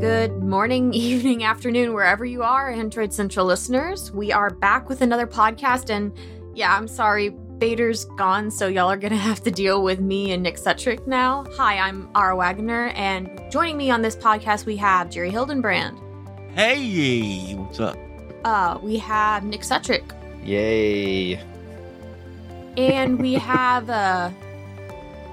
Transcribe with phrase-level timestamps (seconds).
[0.00, 4.12] Good morning, evening, afternoon, wherever you are, Android Central listeners.
[4.12, 5.90] We are back with another podcast.
[5.90, 6.12] And
[6.54, 10.30] yeah, I'm sorry, Bader's gone, so y'all are going to have to deal with me
[10.30, 11.44] and Nick Sutrich now.
[11.56, 15.98] Hi, I'm Ara Wagner, and joining me on this podcast, we have Jerry Hildenbrand.
[16.52, 17.98] Hey, what's up?
[18.44, 20.08] Uh, we have Nick Sutrich.
[20.46, 21.40] Yay.
[22.76, 24.30] And we have uh,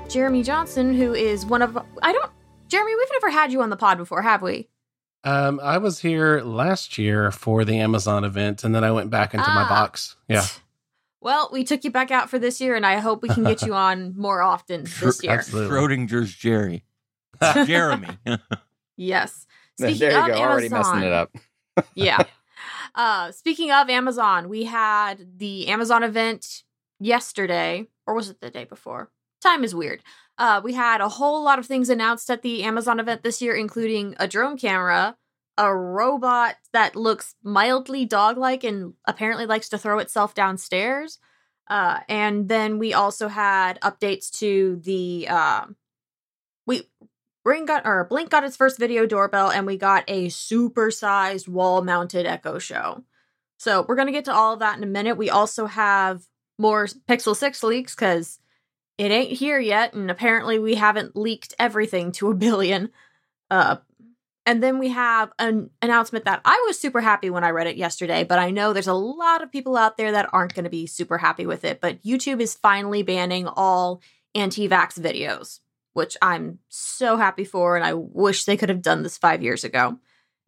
[0.08, 1.78] Jeramy Johnson, who is one of.
[2.02, 2.32] I don't.
[2.68, 4.70] Jeramy, we've never had you on the pod before, have we?
[5.24, 9.34] Um, I was here last year for the Amazon event, and then I went back
[9.34, 9.54] into Ah.
[9.64, 10.16] my box.
[10.28, 10.46] Yeah,
[11.22, 13.64] Well, we took you back out for this year, and I hope we can get
[13.64, 15.34] you on more often this year.
[15.34, 15.76] absolutely.
[15.76, 16.84] Schrodinger's Jerry.
[17.42, 18.18] Jeramy.
[18.96, 19.48] Yes.
[19.80, 21.36] there you Speaking go, of already messing it up.
[21.96, 22.24] yeah.
[22.94, 26.64] Uh, speaking of Amazon, we had the Amazon event
[27.00, 29.10] yesterday, or was it the day before?
[29.42, 30.02] Time is weird.
[30.38, 33.56] Uh, we had a whole lot of things announced at the Amazon event this year,
[33.56, 35.16] including a drone camera,
[35.58, 41.20] a robot that looks mildly dog like and apparently likes to throw itself downstairs.
[41.68, 45.66] Uh, and then we also had updates to the uh,
[46.68, 46.84] we
[47.44, 52.26] Ring got or Blink got its first video doorbell, and we got a super-sized wall-mounted
[52.26, 53.04] Echo Show.
[53.58, 55.16] So we're gonna get to all of that in a minute.
[55.16, 56.24] We also have
[56.58, 58.40] more Pixel Six leaks because
[58.98, 62.90] it ain't here yet, and apparently we haven't leaked everything to a billion.
[63.52, 63.78] Uh,
[64.46, 67.78] and then we have an announcement that I was super happy when I read it
[67.78, 70.70] yesterday, but I know there's a lot of people out there that aren't going to
[70.70, 71.82] be super happy with it.
[71.82, 74.02] But YouTube is finally banning all
[74.36, 75.60] anti-vax videos
[75.96, 79.64] which I'm so happy for, and I wish they could have done this five years
[79.64, 79.98] ago.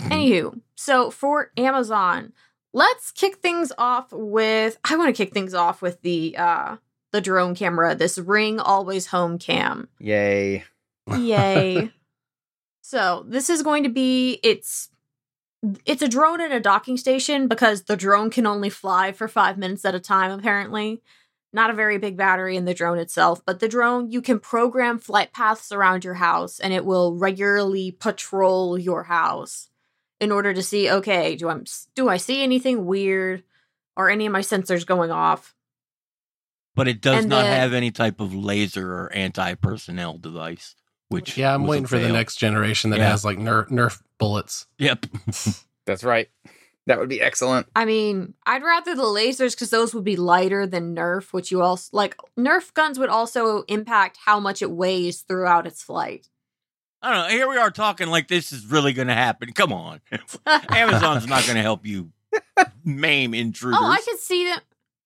[0.02, 2.34] Anywho, so for Amazon,
[2.74, 6.76] let's kick things off with I want to kick things off with the uh
[7.12, 9.88] the drone camera, this Ring Always Home Cam.
[10.00, 10.64] Yay.
[11.16, 11.92] Yay.
[12.82, 14.90] so this is going to be it's
[15.86, 19.58] it's a drone at a docking station because the drone can only fly for five
[19.58, 21.02] minutes at a time, apparently.
[21.54, 25.00] Not a very big battery in the drone itself, but the drone, you can program
[25.00, 29.70] flight paths around your house and it will regularly patrol your house
[30.20, 31.62] in order to see, okay, do I
[31.96, 33.44] do I see anything weird
[33.96, 35.56] or any of my sensors going off?
[36.78, 40.76] But it does And not the- have any type of laser or anti personnel device.
[41.10, 41.54] Which yeah.
[41.54, 43.10] I'm waiting for the next generation that Yeah.
[43.10, 44.68] has like Nerf, Nerf bullets.
[44.78, 45.06] Yep.
[45.86, 46.30] That's right.
[46.86, 47.68] That would be excellent.
[47.76, 51.62] I mean, I'd rather the lasers because those would be lighter than Nerf, which you
[51.62, 52.16] also like.
[52.38, 56.28] Nerf guns would also impact how much it weighs throughout its flight.
[57.02, 57.30] I don't know.
[57.36, 59.52] Here we are talking like this is really going to happen.
[59.54, 60.02] Come on.
[60.70, 62.12] Amazon's not going to help you
[62.84, 63.80] maim intruders.
[63.82, 64.60] Oh, I could see them.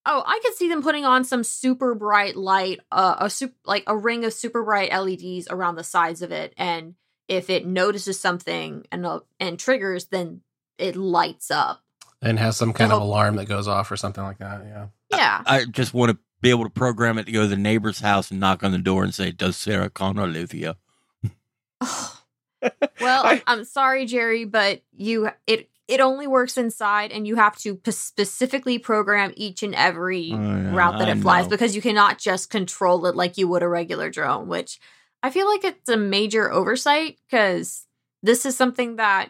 [0.06, 3.84] Oh, I could see them putting on some super bright light, uh, a super like
[3.88, 6.96] a ring of super bright LEDs around the sides of it, and
[7.28, 10.42] if it notices something and uh, and triggers, then
[10.78, 11.84] it lights up.
[12.22, 13.06] And has some kind of Oh.
[13.06, 14.62] alarm that goes off or something like that.
[14.66, 14.88] Yeah.
[15.12, 18.00] Yeah, I just want to be able to program it to go to the neighbor's
[18.00, 20.76] house and knock on the door and say, Does Sarah Connor live here?
[21.82, 27.58] well, I- I'm sorry, Jerry, but you it it only works inside, and you have
[27.60, 31.50] to p- specifically program each and every Oh, yeah, route that I it flies know.
[31.50, 34.48] because you cannot just control it like you would a regular drone.
[34.48, 34.80] Which
[35.22, 37.86] I feel like it's a major oversight because
[38.24, 39.30] this is something that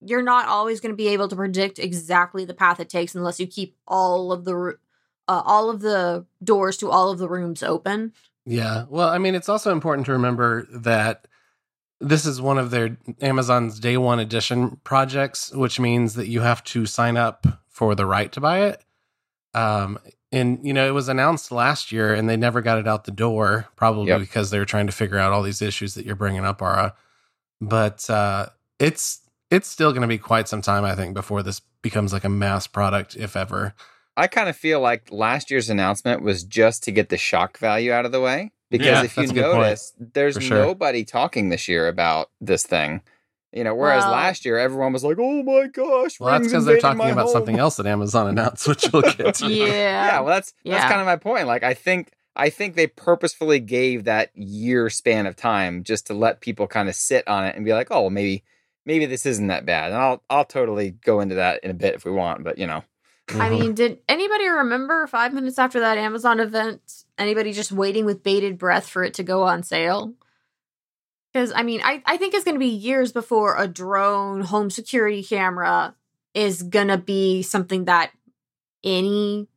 [0.00, 3.38] you're not always going to be able to predict exactly the path it takes unless
[3.40, 4.76] you keep all of the
[5.28, 8.12] uh, all of the doors to all of the rooms open.
[8.44, 8.84] Yeah.
[8.88, 11.28] Well, I mean, it's also important to remember that
[12.02, 16.62] this is one of their Amazon's day one edition projects, which means that you have
[16.64, 18.84] to sign up for the right to buy it.
[19.54, 19.98] Um,
[20.30, 23.10] and you know, it was announced last year, and they never got it out the
[23.12, 24.20] door, probably Yep.
[24.20, 26.94] because they were trying to figure out all these issues that you're bringing up, Ara.
[27.60, 28.46] But uh,
[28.78, 29.20] it's
[29.50, 32.28] it's still going to be quite some time, I think, before this becomes like a
[32.30, 33.74] mass product, if ever.
[34.16, 37.92] I kind of feel like last year's announcement was just to get the shock value
[37.92, 38.50] out of the way.
[38.72, 39.58] Because Yeah, if you that's a good point.
[39.58, 40.56] notice, there's sure.
[40.58, 43.02] nobody talking this year about this thing.
[43.52, 46.64] You know, whereas Well- last year everyone was like, "Oh my gosh!" Well, that's because
[46.64, 49.46] they're talking about home." something else that Amazon announced, which we'll get to.
[49.48, 49.66] Yeah.
[49.66, 50.78] yeah well that's Yeah.
[50.78, 54.88] that's kind of my point like i think i think they purposefully gave that year
[54.88, 57.88] span of time just to let people kind of sit on it and be like
[57.90, 58.42] oh well, maybe
[58.86, 61.94] maybe this isn't that bad and i'll i'll totally go into that in a bit
[61.94, 62.82] if we want but you know
[63.40, 63.50] I Mhm.
[63.50, 67.04] mean, did anybody remember five minutes after that Amazon event?
[67.18, 70.14] Anybody just waiting with bated breath for it to go on sale?
[71.32, 74.70] Because I mean, I, I think it's going to be years before a drone home
[74.70, 75.94] security camera
[76.34, 78.12] is going to be something that
[78.84, 79.48] any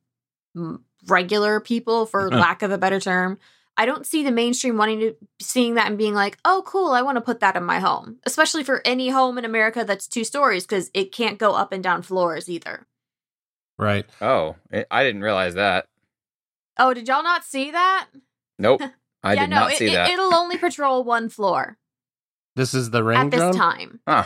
[1.07, 3.38] regular people, for lack of a better term,
[3.77, 7.01] I don't see the mainstream wanting to seeing that and being like, "Oh, cool, I
[7.01, 10.24] want to put that in my home." Especially for any home in America that's two
[10.24, 12.88] stories because it can't go up and down floors either.
[13.77, 14.06] Right.
[14.22, 15.88] Oh, eh, I didn't realize that.
[16.77, 18.07] Oh, did y'all not see that?
[18.60, 18.81] Nope,
[19.24, 20.10] I yeah, did no, not it, see it, that.
[20.12, 21.77] It'll only patrol one floor
[22.56, 23.54] This is the ring at this drone.
[23.54, 24.00] time.
[24.07, 24.25] Huh.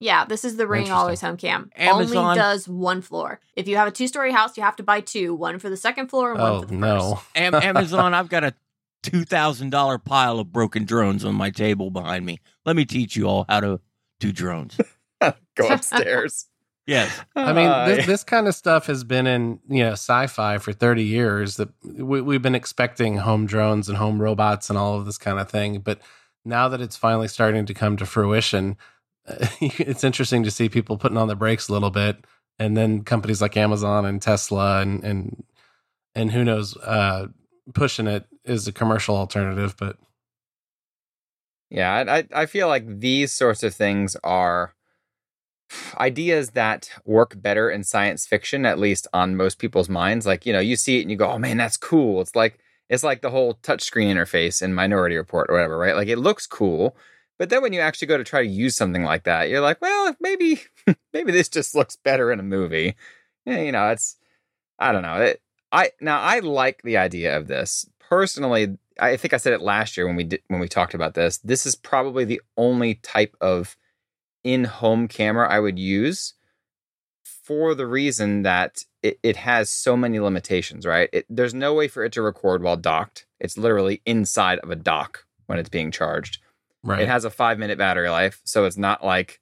[0.00, 1.70] Yeah, this is the Ring Always Home Cam.
[1.74, 3.40] Amazon- Only does one floor.
[3.56, 5.76] If you have a two story house, you have to buy two one for the
[5.76, 7.14] second floor and one Oh for the no.
[7.16, 7.26] first.
[7.34, 8.54] Am- Amazon, I've got a
[9.02, 12.38] two thousand dollar pile of broken drones on my table behind me.
[12.64, 13.80] Let me teach you all how to
[14.20, 14.78] do drones.
[15.20, 16.46] Go upstairs.
[16.88, 20.56] Yes, I mean, Uh, this, this kind of stuff has been in you know sci-fi
[20.56, 21.56] for thirty years.
[21.56, 25.38] That we, we've been expecting home drones and home robots and all of this kind
[25.38, 26.00] of thing, but
[26.46, 28.78] now that it's finally starting to come to fruition,
[29.60, 32.24] it's interesting to see people putting on the brakes a little bit,
[32.58, 35.44] and then companies like Amazon and Tesla and and
[36.14, 37.26] and who knows, uh,
[37.74, 39.74] pushing it is a commercial alternative.
[39.78, 39.98] But
[41.68, 44.74] Yeah, I, I I feel like these sorts of things are
[45.98, 50.26] ideas that work better in science fiction, at least on most people's minds.
[50.26, 52.58] Like, you know, you see it and you go, "Oh man, that's cool." It's like
[52.88, 55.96] it's like the whole touchscreen interface in Minority Report or whatever, right?
[55.96, 56.96] Like, it looks cool,
[57.38, 59.80] but then when you actually go to try to use something like that, you're like,
[59.80, 60.60] "Well, maybe
[61.12, 62.96] maybe this just looks better in a movie."
[63.46, 64.16] Yeah, you know, it's
[64.78, 65.16] I don't know.
[65.22, 65.42] It,
[65.72, 68.78] I now I like the idea of this personally.
[69.00, 71.38] I think I said it last year when we did when we talked about this.
[71.38, 73.76] This is probably the only type of
[74.44, 76.34] in-home camera I would use
[77.24, 80.86] for the reason that it, it has so many limitations.
[80.86, 81.08] Right?
[81.12, 83.26] It, there's no way for it to record while docked.
[83.40, 86.38] It's literally inside of a dock when it's being charged.
[86.82, 89.40] right, It has a five minute battery life, so it's not like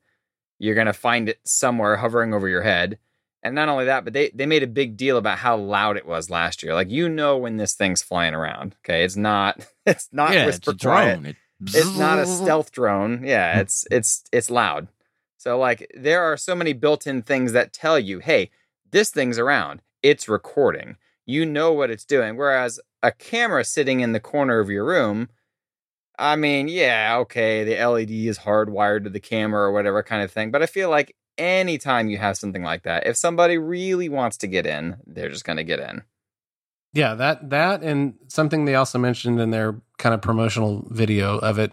[0.59, 2.99] you're gonna find it somewhere hovering over your head.
[3.43, 6.07] And not only that, but they, they made a big deal about how loud it
[6.07, 6.75] was last year.
[6.75, 8.75] Like you know when this thing's flying around.
[8.85, 9.05] Okay.
[9.05, 11.15] It's not it's not yeah, it's whisper a quiet.
[11.15, 11.27] drone.
[11.27, 13.23] It- It's not a stealth drone.
[13.25, 14.89] Yeah, it's it's it's loud.
[15.37, 18.51] So like there are so many built-in things that tell you, hey,
[18.91, 19.81] this thing's around.
[20.03, 20.97] It's recording.
[21.25, 22.37] You know what it's doing.
[22.37, 25.29] Whereas a camera sitting in the corner of your room,
[26.19, 30.31] I mean, yeah, okay, the LED is hardwired to the camera or whatever kind of
[30.31, 30.51] thing.
[30.51, 34.47] But I feel like anytime you have something like that, if somebody really wants to
[34.47, 36.03] get in, they're just going to get in.
[36.93, 41.59] Yeah, that that and something they also mentioned in their kind of promotional video of
[41.59, 41.73] it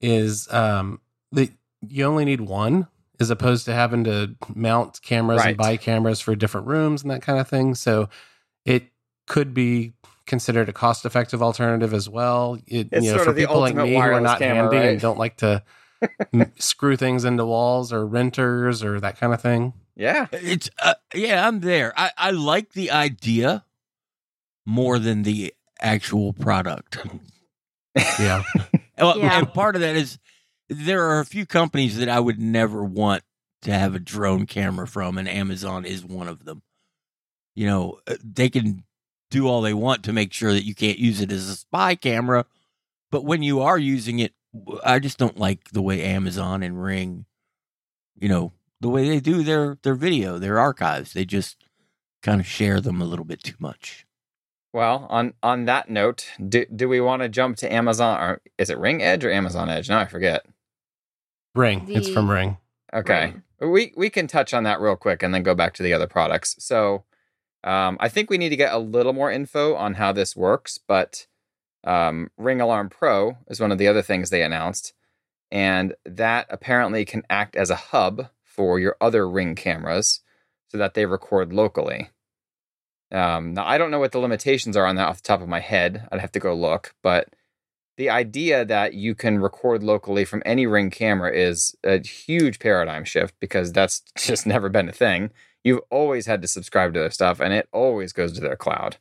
[0.00, 1.00] is um
[1.32, 1.50] that
[1.88, 2.86] you only need one
[3.20, 5.48] as opposed to having to mount cameras Right.
[5.50, 7.74] and buy cameras for different rooms and that kind of thing.
[7.76, 8.08] So
[8.64, 8.84] it
[9.28, 9.92] could be
[10.26, 12.58] considered a cost effective alternative as well.
[12.66, 14.62] It, It's you know, sort for of the people like me who are not camera,
[14.62, 14.86] handy right?
[14.90, 15.62] and don't like to
[16.58, 19.72] screw things into walls or renters or that kind of thing.
[19.94, 20.26] Yeah.
[20.32, 21.92] It's uh, yeah, I'm there.
[21.96, 23.64] I, I like the idea
[24.66, 26.98] more than the actual product.
[27.96, 28.42] Yeah.
[28.98, 29.38] Well, Yeah.
[29.38, 30.18] And part of that is
[30.68, 33.24] there are a few companies that I would never want
[33.62, 36.62] to have a drone camera from, and Amazon is one of them.
[37.54, 38.84] You know, uh, they can
[39.30, 41.94] do all they want to make sure that you can't use it as a spy
[41.94, 42.44] camera,
[43.10, 44.34] but when you are using it,
[44.84, 47.24] I just don't like the way Amazon and Ring,
[48.18, 51.12] you know, the way they do their their video, their archives.
[51.12, 51.56] They just
[52.22, 54.06] kind of share them a little bit too much.
[54.72, 58.70] Well, on on that note, do do we want to jump to Amazon or is
[58.70, 59.88] it Ring Edge or Amazon Edge?
[59.88, 60.46] Now I forget.
[61.54, 61.86] Ring.
[61.88, 62.56] it's from Ring.
[62.94, 63.34] Okay.
[63.60, 66.06] We we can touch on that real quick and then go back to the other
[66.06, 66.56] products.
[66.58, 67.04] So,
[67.62, 70.78] um, I think we need to get a little more info on how this works,
[70.78, 71.26] but
[71.84, 74.94] um, Ring Alarm Pro is one of the other things they announced,
[75.50, 80.20] and that apparently can act as a hub for your other Ring cameras,
[80.68, 82.10] so that they record locally.
[83.12, 85.48] Um, now I don't know what the limitations are on that off the top of
[85.48, 86.08] my head.
[86.10, 87.28] I'd have to go look, but
[87.98, 93.04] the idea that you can record locally from any ring camera is a huge paradigm
[93.04, 95.30] shift because that's just never been a thing.
[95.62, 98.96] You've always had to subscribe to their stuff and it always goes to their cloud.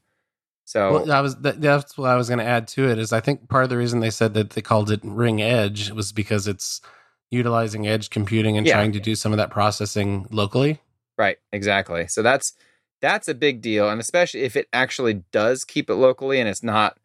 [0.65, 3.13] So Well, I was that, that's what I was going to add to it is
[3.13, 6.11] I think part of the reason they said that they called it Ring Edge was
[6.11, 6.81] because it's
[7.29, 8.73] utilizing edge computing and Yeah.
[8.75, 10.79] trying to do some of that processing locally.
[11.17, 12.07] Right, exactly.
[12.07, 12.53] So that's
[13.01, 16.63] that's a big deal, and especially if it actually does keep it locally and it's
[16.63, 16.97] not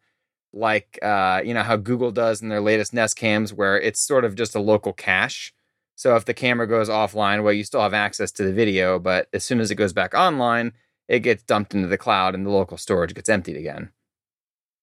[0.53, 4.25] like uh, you know how Google does in their latest Nest cams, where it's sort
[4.25, 5.53] of just a local cache.
[5.95, 9.27] So if the camera goes offline, well, you still have access to the video, but
[9.33, 10.73] as soon as it goes back online,
[11.07, 13.89] it gets dumped into the cloud and the local storage gets emptied again.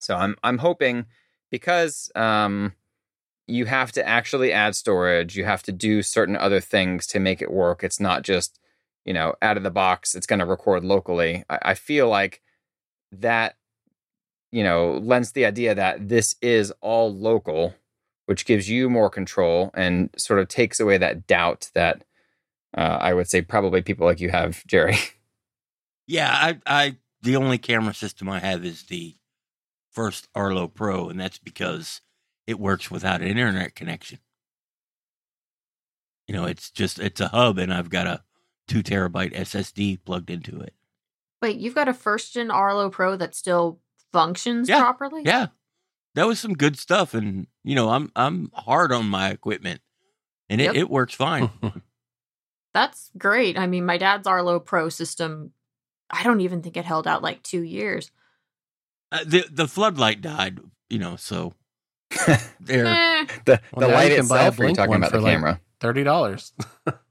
[0.00, 1.06] So I'm I'm hoping
[1.50, 2.74] because um,
[3.46, 7.40] you have to actually add storage, you have to do certain other things to make
[7.40, 7.84] it work.
[7.84, 8.58] It's not just
[9.04, 11.44] you know, out of the box, it's going to record locally.
[11.48, 12.40] I, I feel like
[13.12, 13.56] that,
[14.50, 17.74] you know, lends the idea that this is all local,
[18.26, 22.04] which gives you more control and sort of takes away that doubt that
[22.76, 24.96] uh, I would say probably people like you have, Jerry.
[26.06, 29.14] Yeah, I, I the only camera system I have is the
[29.90, 32.02] first Arlo Pro, and that's because
[32.46, 34.18] it works without an internet connection.
[36.28, 38.22] You know, it's just it's a hub, and I've got a
[38.66, 40.74] two terabyte SSD plugged into it.
[41.42, 43.80] Wait, you've got a first gen Arlo Pro that still
[44.12, 45.22] functions Yeah, properly?
[45.24, 45.48] Yeah,
[46.14, 49.80] that was some good stuff, and you know, I'm I'm hard on my equipment,
[50.48, 50.74] and it, Yep.
[50.76, 51.50] it works fine.
[52.74, 53.56] That's great.
[53.58, 55.52] I mean, my dad's Arlo Pro system,
[56.10, 58.10] I don't even think it held out like two years.
[59.12, 61.52] uh, the the floodlight died, you know, so
[62.60, 62.86] there.
[62.86, 65.18] Eh, the Well, the now light you buy a itself, or you're talking about for,
[65.18, 65.60] the like, camera?
[65.80, 66.52] Thirty dollars.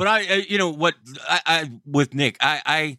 [0.00, 0.94] But I, uh, you know what,
[1.28, 2.98] I, I with Nick, I, I,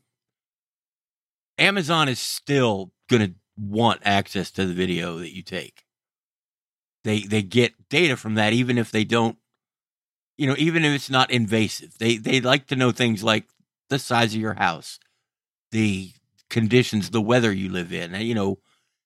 [1.58, 5.84] Amazon is still gonna want access to the video that you take.
[7.04, 9.38] They they get data from that, even if they don't,
[10.38, 11.98] you know, even if it's not invasive.
[11.98, 13.46] They they like to know things like
[13.90, 15.00] the size of your house,
[15.72, 16.12] the
[16.52, 18.60] conditions, the weather you live in, you know,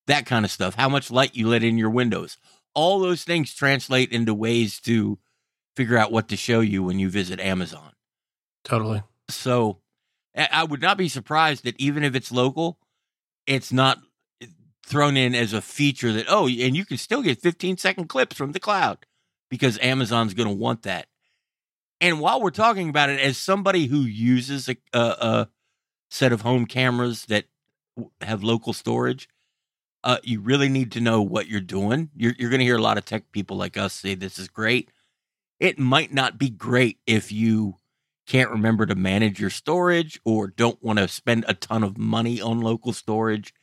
[0.07, 0.75] that kind of stuff.
[0.75, 2.35] How much light you let in your windows.
[2.73, 5.17] All those things translate into ways to
[5.75, 7.91] figure out what to show you when you visit Amazon.
[8.63, 9.03] Totally.
[9.29, 9.79] So
[10.35, 12.77] I would not be surprised that even if it's local,
[13.47, 13.99] it's not
[14.85, 18.35] thrown in as a feature that, oh, and you can still get 15 second clips
[18.35, 19.05] from the cloud
[19.49, 21.07] because Amazon's going to want that.
[22.01, 25.49] And while we're talking about it, as somebody who uses a, a, a
[26.11, 27.45] set of home cameras that
[28.21, 29.29] have local storage,
[30.03, 32.09] uh, you really need to know what you're doing.
[32.15, 34.49] You're, you're going to hear a lot of tech people like us say this is
[34.49, 34.91] great.
[35.59, 37.77] It might not be great if you
[38.27, 42.41] can't remember to manage your storage or don't want to spend a ton of money
[42.41, 43.53] on local storage.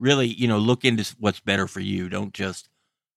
[0.00, 2.08] Really, you know, look into what's better for you.
[2.08, 2.68] Don't just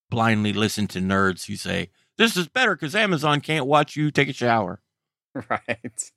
[0.09, 4.29] blindly listen to nerds who say, this is better because Amazon can't watch you take
[4.29, 4.81] a shower.
[5.49, 6.11] right.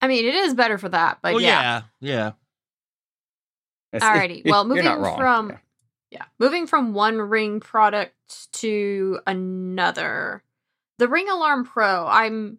[0.00, 1.82] I mean, it is better for that, but well, yeah.
[2.00, 2.32] yeah, yeah.
[3.92, 4.38] It's- Alrighty.
[4.44, 5.18] you're- Well, you're not moving wrong.
[5.18, 5.56] from- Yeah.
[6.10, 6.24] Yeah.
[6.38, 10.42] Moving from one ring product to another.
[11.02, 12.58] The Ring Alarm Pro, I'm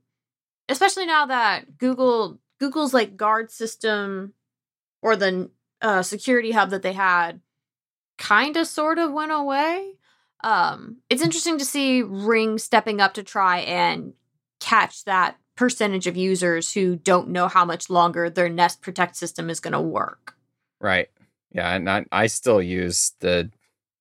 [0.68, 4.34] especially now that Google Google's like guard system
[5.02, 5.50] or the
[5.82, 7.40] uh, security hub that they had
[8.18, 9.94] kind of sort of went away.
[10.44, 14.12] Um it's interesting to see Ring stepping up to try and
[14.60, 19.50] catch that percentage of users who don't know how much longer their Nest Protect system
[19.50, 20.36] is going to work.
[20.82, 21.08] Right.
[21.54, 23.52] Yeah, and I, I still use the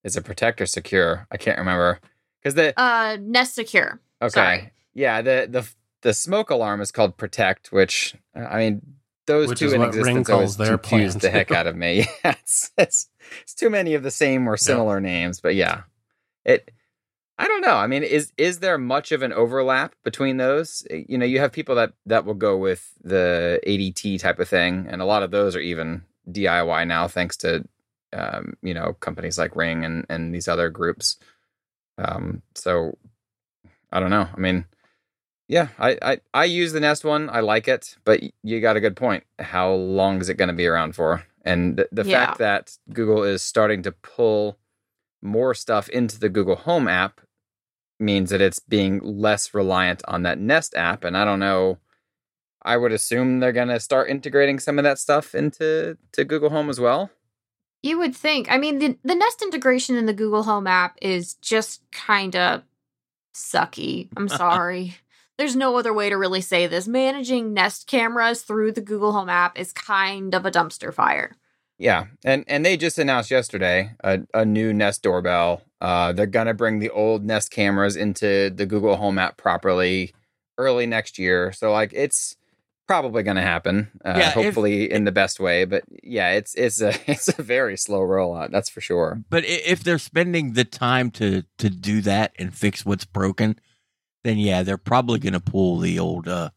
[0.03, 1.29] is it protect or secure?
[1.31, 2.01] I can't remember
[2.43, 4.01] because the Uh Nest Secure.
[4.23, 4.73] Okay, sorry.
[4.95, 5.69] yeah the the
[6.03, 8.83] the smoke alarm is called protect, which I mean
[9.27, 11.77] those Which two is in what existence always calls their confuse the heck out of
[11.77, 12.07] me.
[12.25, 13.09] Yeah, it's, it's
[13.43, 15.83] it's too many of the same or similar names, but yeah,
[16.45, 16.71] it.
[17.39, 17.75] I don't know.
[17.75, 20.87] I mean, is is there much of an overlap between those?
[20.91, 24.87] You know, you have people that that will go with the ADT type of thing,
[24.89, 27.65] and a lot of those are even DIY now, thanks to
[28.13, 31.17] um, you know companies like Ring and and these other groups.
[31.99, 32.99] Um, so
[33.93, 34.29] I don't know.
[34.35, 34.65] I mean,
[35.49, 37.29] yeah, I, I I use the Nest one.
[37.31, 39.25] I like it, but you got a good point.
[39.39, 41.25] How long is it going to be around for?
[41.45, 42.27] And the, the Yeah.
[42.27, 44.59] fact that Google is starting to pull
[45.21, 47.21] more stuff into the Google Home app
[48.01, 51.05] means that it's being less reliant on that Nest app.
[51.05, 51.79] And I don't know.
[52.65, 56.51] I would assume they're going to start integrating some of that stuff into to Google
[56.51, 57.11] Home as well.
[57.83, 58.49] You would think.
[58.51, 62.63] I mean, the, the Nest integration in the Google Home app is just kind of
[63.33, 64.09] sucky.
[64.17, 64.97] I'm sorry.
[65.39, 66.87] There's no other way to really say this.
[66.87, 71.37] Managing Nest cameras through the Google Home app is kind of a dumpster fire.
[71.79, 75.63] Yeah, and and they just announced yesterday a, a new Nest doorbell.
[75.81, 80.15] Uh, they're gonna bring the old Nest cameras into the Google Home app properly
[80.59, 81.51] early next year.
[81.53, 82.37] So like it's
[82.87, 83.91] probably gonna happen.
[84.05, 85.65] Uh, Yeah, if- hopefully in the best way.
[85.65, 88.51] But yeah, it's it's a it's a very slow rollout.
[88.51, 89.23] That's for sure.
[89.31, 93.59] But if they're spending the time to to do that and fix what's broken,
[94.25, 96.51] then yeah, they're probably going to pull the old, uh,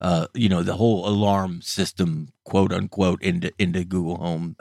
[0.00, 4.56] uh, you know, the whole alarm system, quote unquote, into into Google Home.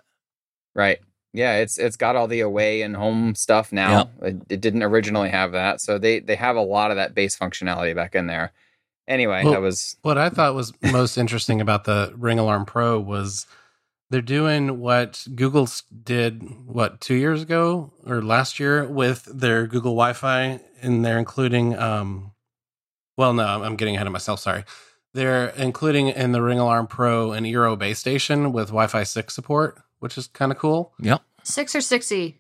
[0.76, 1.00] Right.
[1.34, 4.10] Yeah, it's it's got all the away and home stuff now.
[4.22, 7.38] It, it didn't originally have that, so they they have a lot of that base
[7.38, 8.54] functionality back in there.
[9.08, 13.00] Anyway, Well, that was What I thought was most interesting about the Ring Alarm Pro
[13.00, 13.48] was
[14.10, 15.68] they're doing what Google
[16.04, 21.78] did what two years ago or last year with their Google Wi-Fi, and they're including.
[21.78, 22.32] um
[23.18, 24.40] Well, no, I'm- I'm getting ahead of myself.
[24.40, 24.64] Sorry.
[25.14, 29.82] They're including in the Ring Alarm Pro an Eero base station with Wi-Fi six support,
[30.00, 30.94] which is kind of cool.
[31.00, 31.22] Yep.
[31.44, 32.40] Six or sixty.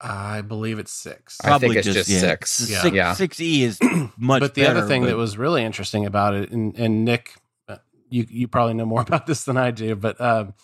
[0.00, 1.38] I believe it's six.
[1.44, 2.18] I think it's just yeah.
[2.20, 2.70] six.
[2.70, 2.80] Yeah.
[2.82, 3.14] Six, Yeah.
[3.14, 3.78] 6E is
[4.16, 7.04] much but the better, other thing but- that was really interesting about it, and, and
[7.04, 7.34] Nick,
[7.68, 7.76] uh,
[8.08, 10.54] you you probably know more about this than I do, but um,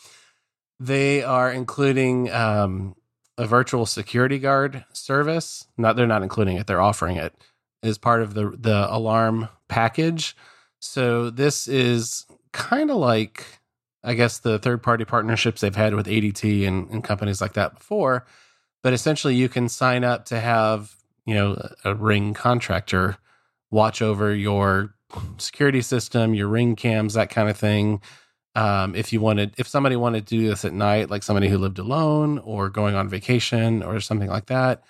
[0.81, 2.97] they are including um,
[3.37, 5.67] a virtual security guard service.
[5.77, 7.35] Not they're not including it; they're offering it
[7.83, 10.35] as part of the the alarm package.
[10.79, 13.45] So this is kind of like,
[14.05, 17.75] I guess, the third party partnerships they've had with ADT and, and companies like that
[17.75, 18.27] before.
[18.87, 23.17] But essentially, you can sign up to have you know a ring contractor
[23.69, 24.95] watch over your
[25.39, 28.01] security system, your ring cams, that kind of thing.
[28.55, 31.59] Um, if you wanted, if somebody wanted to do this at night, like somebody who
[31.59, 34.85] lived alone or going on vacation or something like that,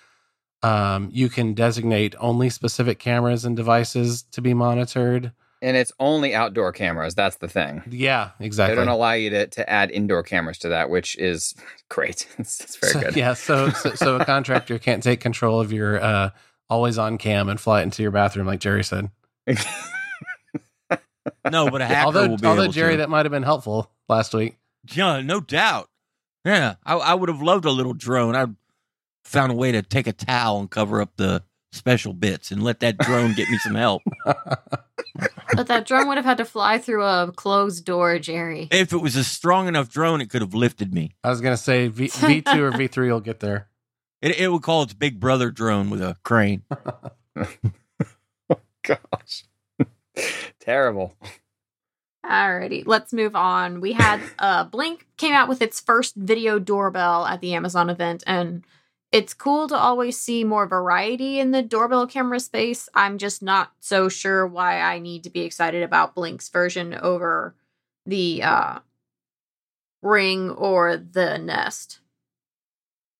[0.61, 5.31] um, you can designate only specific cameras and devices to be monitored.
[5.61, 7.15] And it's only outdoor cameras.
[7.15, 7.81] That's the thing.
[7.89, 8.75] Yeah, exactly.
[8.75, 11.55] They don't allow you to, to add indoor cameras to that, which is
[11.89, 12.27] great.
[12.37, 13.15] it's, it's very So- good.
[13.15, 16.29] Yeah, so, so so a contractor can't take control of your uh,
[16.69, 19.09] always on cam and fly it into your bathroom, like Jerry said.
[21.51, 22.97] no, but a hacker although will be although able Jerry, to.
[22.97, 24.57] that might have been helpful last week.
[24.93, 25.89] Yeah, no doubt.
[26.45, 28.35] Yeah, I, I would have loved a little drone.
[28.35, 28.45] I
[29.23, 32.79] found a way to take a towel and cover up the special bits and let
[32.81, 34.01] that drone get me some help.
[35.55, 38.67] But that drone would have had to fly through a closed door, Jerry.
[38.71, 41.11] If it was a strong enough drone, it could have lifted me.
[41.23, 43.67] I was gonna say v, V two or V three will get there.
[44.21, 46.63] It, it would call its big brother drone with a crane.
[48.83, 49.43] Gosh.
[50.59, 51.13] Terrible.
[52.25, 53.79] Alrighty, let's move on.
[53.79, 58.23] We had uh Blink came out with its first video doorbell at the Amazon event,
[58.27, 58.65] and
[59.11, 62.89] it's cool to always see more variety in the doorbell camera space.
[62.93, 67.55] I'm just not so sure why I need to be excited about Blink's version over
[68.05, 68.79] the uh
[70.01, 71.99] Ring or the Nest.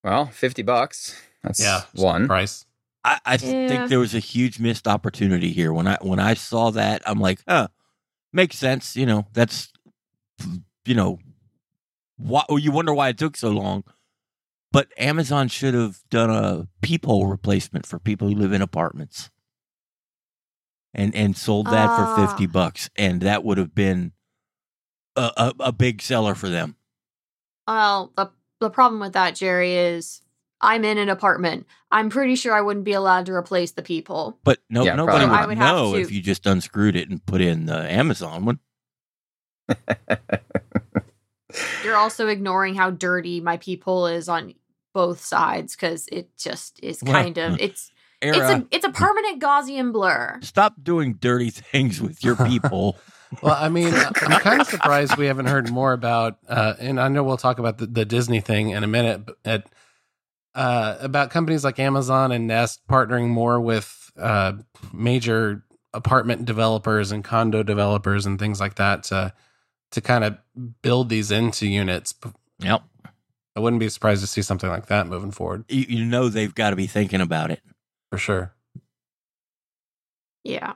[0.03, 1.20] Well, 50 bucks.
[1.44, 2.27] That's Yeah, one.
[2.27, 2.65] price.
[3.03, 3.67] I, I Yeah.
[3.67, 5.72] think there was a huge missed opportunity here.
[5.74, 7.70] When I when I saw that, I'm like, huh,
[8.33, 8.96] makes sense.
[8.96, 9.72] You know, that's
[10.85, 11.20] you know,
[12.18, 13.83] why you wonder why it took so long.
[14.72, 19.30] But Amazon should have done a peephole replacement for people who live in apartments,
[20.94, 22.16] and and sold that Ah.
[22.16, 24.12] for fifty bucks, and that would have been
[25.16, 26.75] a, a, a big seller for them.
[27.68, 30.22] Well, the the problem with that, Jerry, is
[30.60, 31.66] I'm in an apartment.
[31.92, 34.38] I'm pretty sure I wouldn't be allowed to replace the people.
[34.44, 35.64] But no, Yeah, nobody probably would.
[35.64, 38.60] I would know to- if you just unscrewed it and put in the Amazon one.
[41.83, 44.53] You're also ignoring how dirty my peephole is on
[44.93, 47.91] both sides because it just is Well, kind of it's
[48.22, 50.39] Ara, it's a it's a permanent Gaussian blur.
[50.41, 52.98] stop doing dirty things with your people.
[53.41, 57.09] Well, I mean, I'm kind of surprised we haven't heard more about, uh, and I
[57.09, 59.67] know we'll talk about the, the Disney thing in a minute, but at,
[60.55, 64.53] uh, about companies like Amazon and Nest partnering more with uh,
[64.93, 69.33] major apartment developers and condo developers and things like that to
[69.92, 70.38] to kind of
[70.82, 72.14] build these into units.
[72.60, 72.84] yep.
[73.56, 76.54] I wouldn't be surprised to see something like that moving forward You, you know they've
[76.54, 77.62] got to be thinking about it.
[78.12, 78.54] for sure.
[80.44, 80.74] Yeah.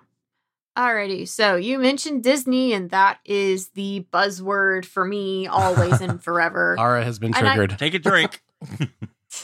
[0.77, 6.75] Alrighty, so you mentioned Disney, and that is the buzzword for me always and forever.
[6.79, 7.77] Ara has been And I- triggered.
[7.77, 8.41] Take a drink.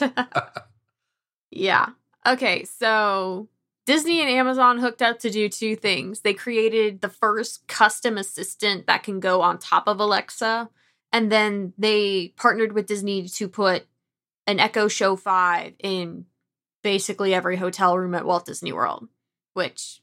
[1.50, 1.86] yeah.
[2.26, 3.48] Okay, so
[3.88, 6.20] Disney and Amazon hooked up to do two things.
[6.20, 10.68] They created the first custom assistant that can go on top of Alexa,
[11.10, 13.86] and then they partnered with Disney to put
[14.46, 16.26] an Echo Show 5 in
[16.82, 19.08] basically every hotel room at Walt Disney World,
[19.54, 20.02] which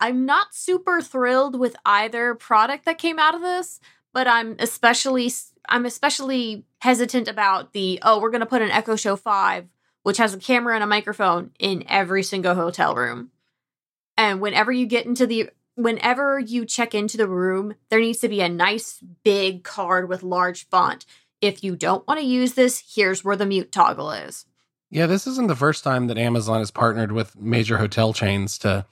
[0.00, 3.78] I'm not super thrilled with either product that came out of this,
[4.14, 5.30] but I'm especially
[5.68, 9.68] I'm especially hesitant about the oh, we're going to put an Echo Show 5
[10.02, 13.30] which has a camera and a microphone in every single hotel room.
[14.16, 18.28] And whenever you get into the whenever you check into the room, there needs to
[18.28, 21.06] be a nice big card with large font.
[21.40, 24.46] If you don't want to use this, here's where the mute toggle is.
[24.90, 28.84] Yeah, this isn't the first time that Amazon has partnered with major hotel chains to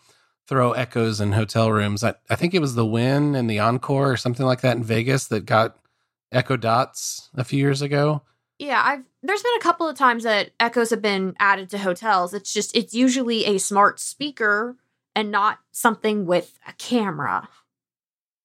[0.46, 2.02] throw echoes in hotel rooms.
[2.02, 4.82] I, I think it was the Wynn and the Encore or something like that in
[4.82, 5.76] Vegas that got
[6.32, 8.22] Echo Dots a few years ago.
[8.60, 12.34] Yeah, I've there's been a couple of times that echoes have been added to hotels.
[12.34, 14.76] It's just it's usually a smart speaker
[15.16, 17.48] and not something with a camera.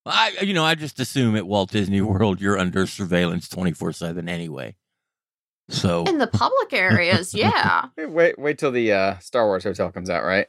[0.06, 3.92] I, you know, I just assume at Walt Disney World you're under surveillance twenty four
[3.92, 4.76] seven anyway.
[5.70, 7.88] So In the public areas, yeah.
[7.98, 10.48] Wait, wait till the uh, Star Wars hotel comes out, right?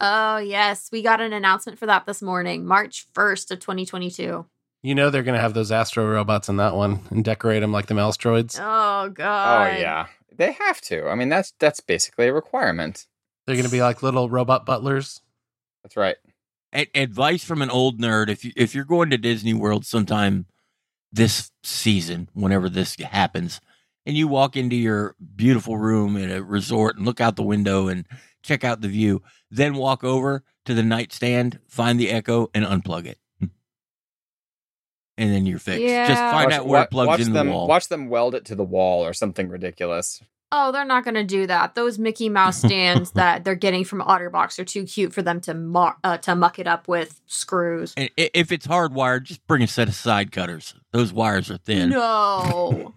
[0.00, 0.88] Oh, yes.
[0.90, 4.46] We got an announcement for that this morning, March 1st of 2022.
[4.82, 7.72] You know they're going to have those Astro robots in that one and decorate them
[7.72, 8.58] like the mouse droids.
[8.60, 9.74] Oh, oh god.
[9.74, 11.08] Oh yeah, they have to.
[11.08, 13.06] I mean, that's that's basically a requirement.
[13.46, 15.20] They're going to be like little robot butlers.
[15.82, 16.16] That's right.
[16.74, 20.46] A- advice from an old nerd: if you if you're going to Disney World sometime
[21.12, 23.60] this season, whenever this happens,
[24.06, 27.88] and you walk into your beautiful room at a resort and look out the window
[27.88, 28.06] and
[28.42, 33.06] check out the view, then walk over to the nightstand, find the Echo, and unplug
[33.06, 33.18] it,
[35.18, 35.82] and then you're fixed.
[35.86, 37.66] Just find watch, out where wa- it plugs watch in them, the wall.
[37.68, 40.22] Watch them weld it to the wall or something ridiculous.
[40.54, 41.74] Oh, they're not going to do that.
[41.74, 45.54] Those Mickey Mouse stands that they're getting from OtterBox are too cute for them to
[45.54, 47.94] mu- uh, to muck it up with screws.
[47.96, 50.74] And if it's hardwired, just bring a set of side cutters.
[50.92, 51.88] Those wires are thin.
[51.90, 52.92] No.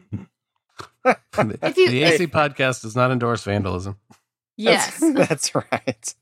[1.03, 1.17] the
[1.61, 3.97] If you- the AC podcast does not endorse vandalism.
[4.57, 4.99] yes.
[5.13, 6.15] That's, that's right.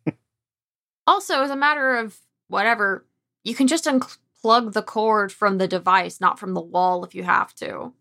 [1.07, 2.15] also, as a matter of
[2.47, 3.05] whatever,
[3.43, 3.87] you can just
[4.43, 7.93] unplug the cord from the device, not from the wall if you have to.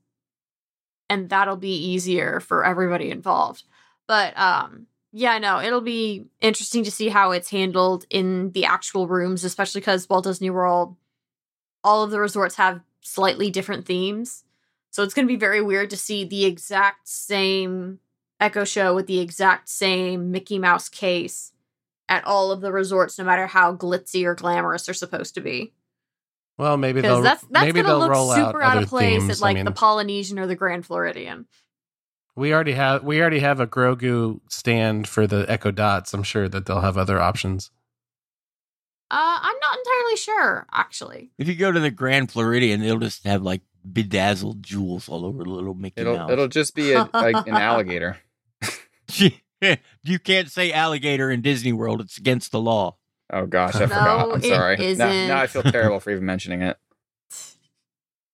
[1.09, 3.65] And that'll be easier for everybody involved.
[4.07, 9.07] But um yeah, no, it'll be interesting to see how it's handled in the actual
[9.07, 10.97] rooms, especially because Walt Disney World,
[11.85, 14.45] all of the resorts have slightly different themes.
[14.91, 17.99] So it's going to be very weird to see the exact same
[18.41, 21.53] Echo Show with the exact same Mickey Mouse case
[22.09, 25.73] at all of the resorts, no matter how glitzy or glamorous they're supposed to be.
[26.59, 28.89] Well, maybe they'll that's that's maybe gonna they'll look roll out super out other of
[28.89, 29.31] place themes.
[29.31, 31.47] at like I mean, the Polynesian or the Grand Floridian.
[32.37, 36.13] we already have we already have a Grogu stand for the Echo Dots.
[36.15, 37.71] I'm sure that they'll have other options.
[39.11, 41.31] Uh, I'm not entirely sure, actually.
[41.37, 43.61] If you go to the Grand Floridian, they'll just have like
[43.91, 46.31] bedazzled jewels all over the little Mickey It'll Mouse.
[46.31, 48.19] it'll just be a, like an alligator.
[50.03, 52.01] you can't say alligator in Disney World.
[52.01, 52.97] It's against the law.
[53.33, 54.33] Oh gosh, I No, forgot.
[54.35, 54.95] I'm sorry.
[54.97, 56.77] Now, now I feel terrible for even mentioning it.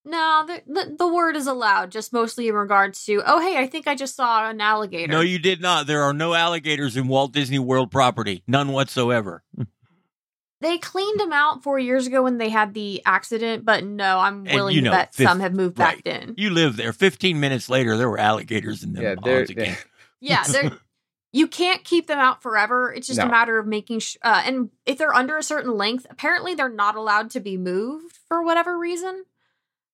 [0.04, 3.22] No, the, the the word is allowed, just mostly in regards to.
[3.26, 5.12] Oh, hey, I think I just saw an alligator.
[5.12, 5.86] No, you did not.
[5.86, 8.42] There are no alligators in Walt Disney World property.
[8.46, 9.42] None whatsoever.
[10.62, 14.46] they cleaned them out four years ago when they had the accident, but no, I'm
[14.46, 16.02] And willing you to bet fif- some have moved right.
[16.02, 16.34] back in.
[16.38, 16.94] You live there.
[16.94, 19.76] 15 minutes later, there were alligators in them Yeah, they're, ponds again.
[20.20, 20.72] Yeah, they're
[21.32, 22.92] you can't keep them out forever.
[22.92, 26.06] It's just a matter of making sh- uh, and if they're under a certain length,
[26.08, 29.24] apparently they're not allowed to be moved for whatever reason.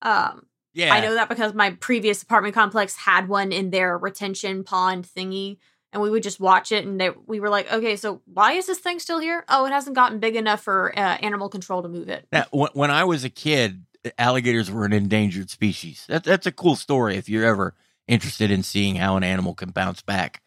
[0.03, 0.93] Um, Yeah.
[0.93, 5.59] I know that because my previous apartment complex had one in their retention pond thingy,
[5.93, 8.67] and we would just watch it, and they, we were like, okay, so why is
[8.67, 9.45] this thing still here?
[9.49, 12.27] Oh, it hasn't gotten big enough for uh, animal control to move it.
[12.33, 13.85] Now, when, when I was a kid,
[14.19, 16.05] alligators were an endangered species.
[16.09, 17.75] That, that's a cool story if you're ever
[18.07, 20.43] interested in seeing how an animal can bounce back.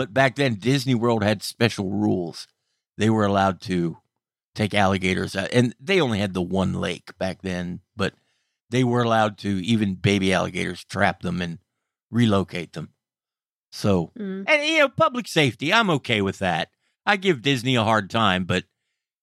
[0.00, 2.46] But back then, Disney World had special rules.
[2.96, 3.98] They were allowed to
[4.54, 8.14] take alligators out, and they only had the one lake back then, but
[8.70, 11.58] they were allowed to, even baby alligators, trap them and
[12.10, 12.94] relocate them.
[13.72, 14.44] So, Mm.
[14.48, 16.70] and you know, public safety, I'm okay with that.
[17.04, 18.64] I give Disney a hard time, but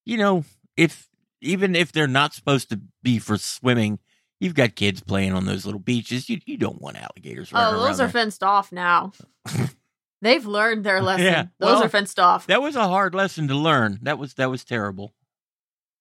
[0.04, 0.44] you know,
[0.76, 1.08] if
[1.40, 3.98] even if they're not supposed to be for swimming,
[4.38, 6.28] you've got kids playing on those little beaches.
[6.30, 8.12] You you don't want alligators Oh, those are there.
[8.12, 9.10] fenced off now.
[10.20, 11.26] They've learned their lesson.
[11.26, 12.46] Yeah, those well, are fenced off.
[12.46, 13.98] That was a hard lesson to learn.
[14.02, 15.14] That was that was terrible.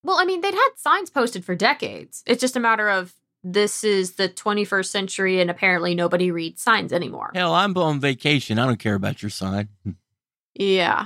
[0.03, 2.23] Well, I mean, they'd had signs posted for decades.
[2.25, 6.93] It's just a matter of this is the 21st century, and apparently nobody reads signs
[6.93, 7.32] anymore.
[7.34, 8.60] Hell, I'm on vacation.
[8.60, 9.69] I don't care about your sign.
[10.60, 11.06] Yeah.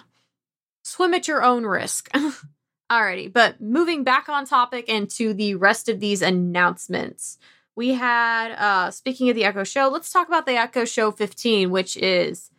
[0.86, 2.10] Swim at your own risk.
[2.92, 7.38] Alrighty, but moving back on topic and to the rest of these announcements.
[7.76, 11.70] We had, uh, speaking of the Echo Show, let's talk about the Echo Show 15,
[11.70, 12.51] which is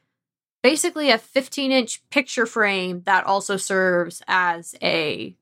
[0.62, 5.36] basically a 15 inch picture frame that also serves as a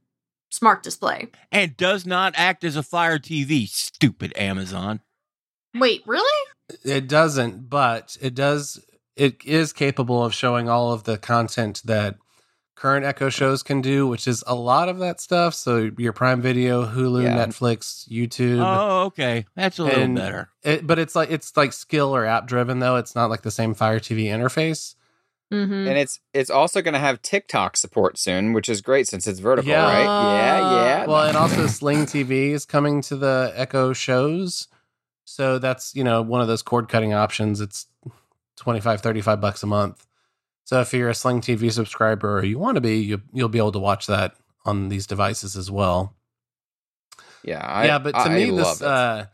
[0.50, 1.28] smart display.
[1.52, 3.68] And does not act as a Fire TV.
[3.68, 5.00] Stupid Amazon.
[5.74, 6.48] Wait, really?
[6.84, 8.84] It doesn't, but it does.
[9.16, 12.16] It is capable of showing all of the content that
[12.74, 15.54] current Echo shows can do, which is a lot of that stuff.
[15.54, 17.36] So your Prime Video, Hulu, Yeah.
[17.36, 18.60] Netflix, YouTube.
[18.64, 19.44] Oh, okay.
[19.54, 20.48] That's a little And- better.
[20.62, 22.96] It, but it's like it's like skill or app driven though.
[22.96, 24.94] It's not like the same Fire TV interface.
[25.52, 25.72] Mm-hmm.
[25.88, 29.40] And it's it's also going to have TikTok support soon, which is great since it's
[29.40, 29.82] vertical, Yeah.
[29.84, 30.04] right?
[30.04, 31.06] Yeah, yeah.
[31.06, 34.68] Well, and also Sling TV is coming to the Echo shows.
[35.24, 37.60] So that's, you know, one of those cord cutting options.
[37.60, 37.86] It's
[38.56, 40.06] 25, 35 bucks a month.
[40.64, 43.58] So if you're a Sling TV subscriber or you want to be, you, you'll be
[43.58, 44.34] able to watch that
[44.64, 46.14] on these devices as well.
[47.42, 49.26] yeah, I, yeah, but to I me, this uh,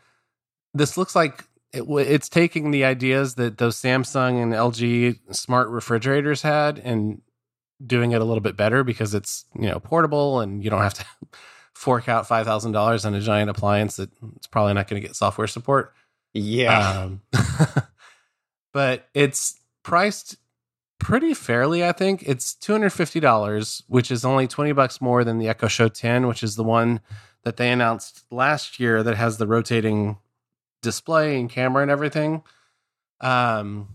[0.72, 1.44] this looks like
[1.76, 7.22] it, it's taking the ideas that those Samsung and LG smart refrigerators had and
[7.84, 10.94] doing it a little bit better because it's you know portable and you don't have
[10.94, 11.04] to
[11.74, 15.06] fork out five thousand dollars on a giant appliance that it's probably not going to
[15.06, 15.92] get software support.
[16.32, 17.00] Yeah.
[17.02, 17.22] Um,
[18.72, 20.36] but it's priced
[20.98, 22.22] pretty fairly, I think.
[22.24, 26.56] It's $250, which is only 20 bucks more than the Echo Show 10, which is
[26.56, 27.00] the one
[27.44, 30.18] that they announced last year that has the rotating
[30.82, 32.42] display and camera and everything.
[33.20, 33.88] Um,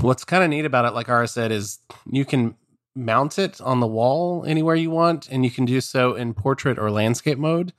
[0.00, 1.78] what's kind of neat about it, like Ara said, is
[2.10, 2.54] you can
[2.94, 6.78] mount it on the wall anywhere you want, and you can do so in portrait
[6.78, 7.72] or landscape mode.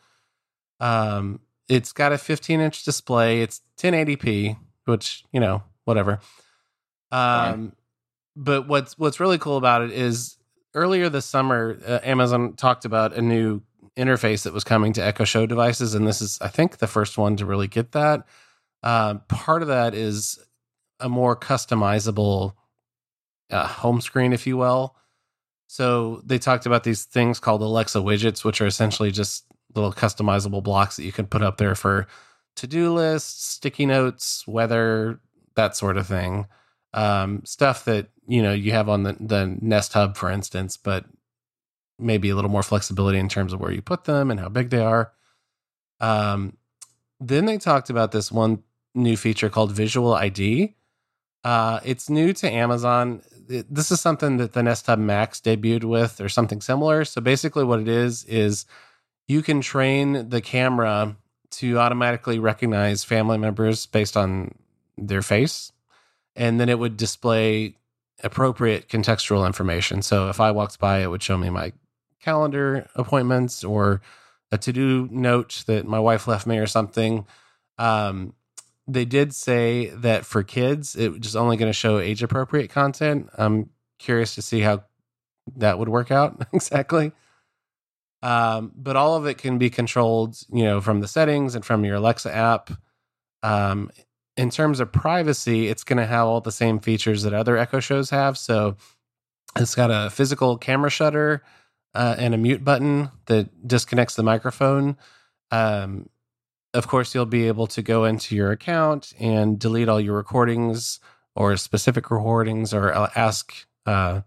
[0.80, 3.42] Um, it's got a 15 inch display.
[3.42, 6.20] It's 1080p, which you know, whatever.
[7.12, 7.74] Um,
[8.36, 10.38] but what's what's really cool about it is
[10.74, 13.62] earlier this summer, uh, Amazon talked about a new
[13.98, 17.18] interface that was coming to Echo Show devices, and this is, I think, the first
[17.18, 18.26] one to really get that.
[18.84, 20.40] Uh, part of that is
[21.00, 22.54] a more customizable
[23.50, 24.96] uh, home screen, if you will.
[25.68, 30.64] So they talked about these things called Alexa widgets, which are essentially just little customizable
[30.64, 32.08] blocks that you can put up there for
[32.58, 35.20] to do lists, sticky notes, weather,
[35.56, 36.48] that sort of thing.
[36.94, 41.06] Um, stuff that you know you have on the, the Nest Hub, for instance, but
[42.02, 44.70] maybe a little more flexibility in terms of where you put them and how big
[44.70, 45.12] they are.
[46.00, 46.58] Um,
[47.20, 48.64] then they talked about this one
[48.96, 50.76] new feature called Visual ID.
[51.44, 53.22] Uh, it's new to Amazon.
[53.48, 57.06] It- this is something that the Nest Hub Max debuted with, or something similar.
[57.06, 58.66] So basically, what it is is
[59.28, 61.16] you can train the camera
[61.52, 64.56] to automatically recognize family members based on
[64.98, 65.72] their face,
[66.36, 67.76] and then it would display
[68.24, 70.02] appropriate contextual information.
[70.02, 71.74] So if I walked by, it would show me my
[72.22, 74.02] calendar appointments or
[74.52, 77.26] a to do note that my wife left me or something.
[77.78, 78.34] Um,
[78.88, 82.70] they did say that for kids, it was just only going to show age appropriate
[82.70, 83.30] content.
[83.38, 84.84] I'm curious to see how
[85.56, 87.14] that would work out exactly.
[88.24, 91.84] Um, but all of it can be controlled, you know, from the settings and from
[91.86, 92.70] your Alexa app.
[93.42, 93.90] Um,
[94.38, 97.80] in terms of privacy, it's going to have all the same features that other Echo
[97.80, 98.38] shows have.
[98.38, 98.76] So
[99.56, 101.42] it's got a physical camera shutter
[101.94, 104.98] uh, and a mute button that disconnects the microphone.
[105.52, 106.10] Um,
[106.74, 111.00] of course, you'll be able to go into your account and delete all your recordings
[111.36, 113.54] or specific recordings or uh, ask
[113.86, 114.22] uh,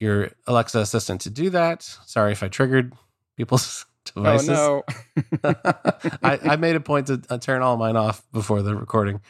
[0.00, 1.82] your Alexa assistant to do that.
[1.82, 2.92] Sorry if I triggered
[3.36, 4.50] people's devices.
[4.58, 4.82] Oh
[5.44, 5.54] no.
[6.22, 9.20] I, I made a point to uh, turn all mine off before the recording.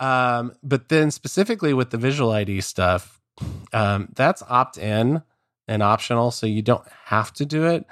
[0.00, 3.20] Um, but then specifically with the visual ID stuff,
[3.72, 5.22] um, that's opt in
[5.68, 7.84] and optional, so you don't have to do it.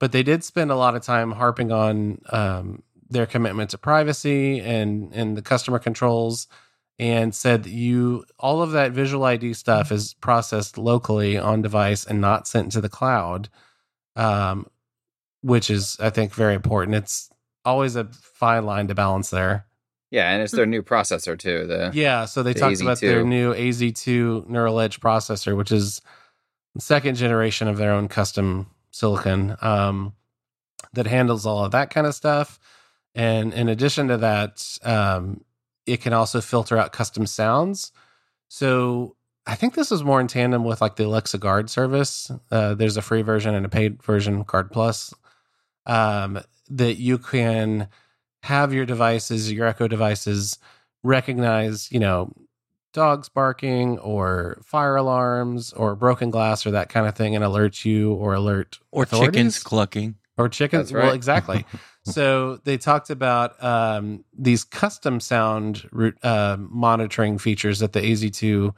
[0.00, 4.60] But they did spend a lot of time harping on um, their commitment to privacy
[4.60, 6.46] and and the customer controls,
[6.98, 12.04] and said that you all of that visual ID stuff is processed locally on device
[12.04, 13.48] and not sent to the cloud.
[14.16, 14.66] Um,
[15.42, 16.96] which is I think very important.
[16.96, 17.30] It's
[17.64, 19.66] always a fine line to balance there.
[20.10, 21.66] yeah, and it's their new processor too.
[21.66, 26.00] The Yeah, so they The talked about their new AZ2 Neural Edge processor, which is
[26.00, 26.02] the
[26.78, 30.14] second generation of their own custom silicon um,
[30.92, 32.58] that handles all of that kind of stuff.
[33.14, 35.44] And in addition to that, um,
[35.86, 37.92] it can also filter out custom sounds.
[38.48, 42.30] So I think this is more in tandem with like the Alexa Guard service.
[42.50, 45.14] Uh, there's a free version and a paid version, Guard Plus,
[45.86, 47.88] um, that you can
[48.42, 50.58] have your devices, your Echo devices,
[51.02, 52.32] recognize, you know,
[52.92, 57.84] dogs barking or fire alarms or broken glass or that kind of thing and alert
[57.84, 60.16] you or alert Or chickens clucking.
[60.36, 60.90] or chickens.
[60.90, 61.64] That's Well, exactly.
[62.04, 68.74] so they talked about um, these custom sound root, uh, monitoring features that the AZ2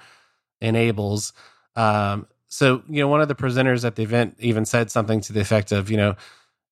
[0.60, 1.32] enables.
[1.76, 5.32] Um, so you know, one of the presenters at the event even said something to
[5.32, 6.16] the effect of, you know,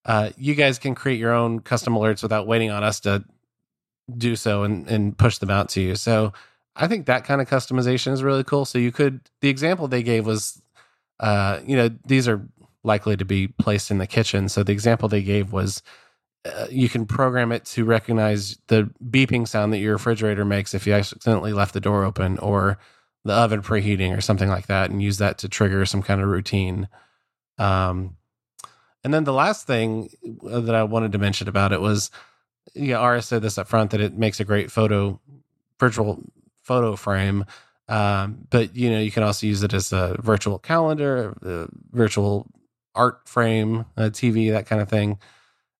[0.05, 3.25] uh, you guys can create your own custom alerts without waiting on us to
[4.17, 5.95] do so and, and push them out to you.
[5.95, 6.33] So
[6.79, 8.65] I think that kind of customization is really cool.
[8.65, 10.63] So you could the example they gave was
[11.21, 12.47] uh, you know, these are
[12.85, 14.49] likely to be placed in the kitchen.
[14.49, 15.83] So the example they gave was
[16.45, 20.87] uh, you can program it to recognize the beeping sound that your refrigerator makes if
[20.87, 22.79] you accidentally left the door open or
[23.25, 26.29] the oven preheating or something like that and use that to trigger some kind of
[26.29, 26.89] routine.
[27.59, 28.17] Um,
[29.03, 30.11] and then the last thing
[30.43, 32.11] that I wanted to mention about it was,
[32.75, 35.21] yeah, Ara said this up front that it makes a great photo,
[35.81, 36.23] virtual
[36.69, 37.45] photo frame.
[37.89, 42.47] Um, but you know, you can also use it as a virtual calendar, a virtual
[42.95, 45.19] art frame, a TV, that kind of thing.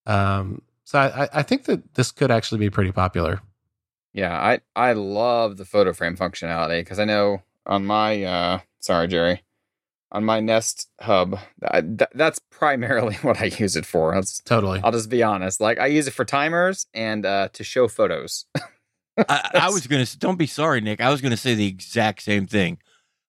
[0.07, 3.43] Um, so I, I think that this could actually be pretty popular.
[4.15, 9.07] Yeah, I I love the photo frame functionality because I know on my uh sorry
[9.07, 9.43] Jerry
[10.11, 11.39] on my Nest hub.
[11.63, 14.15] I, th- that's primarily what I use it for.
[14.15, 14.81] Let's, Totally.
[14.83, 15.61] I'll just be honest.
[15.61, 18.47] Like I use it for timers and uh, to show photos.
[19.29, 21.01] I, I was gonna don't be sorry, Nick.
[21.01, 22.79] I was gonna say the exact same thing.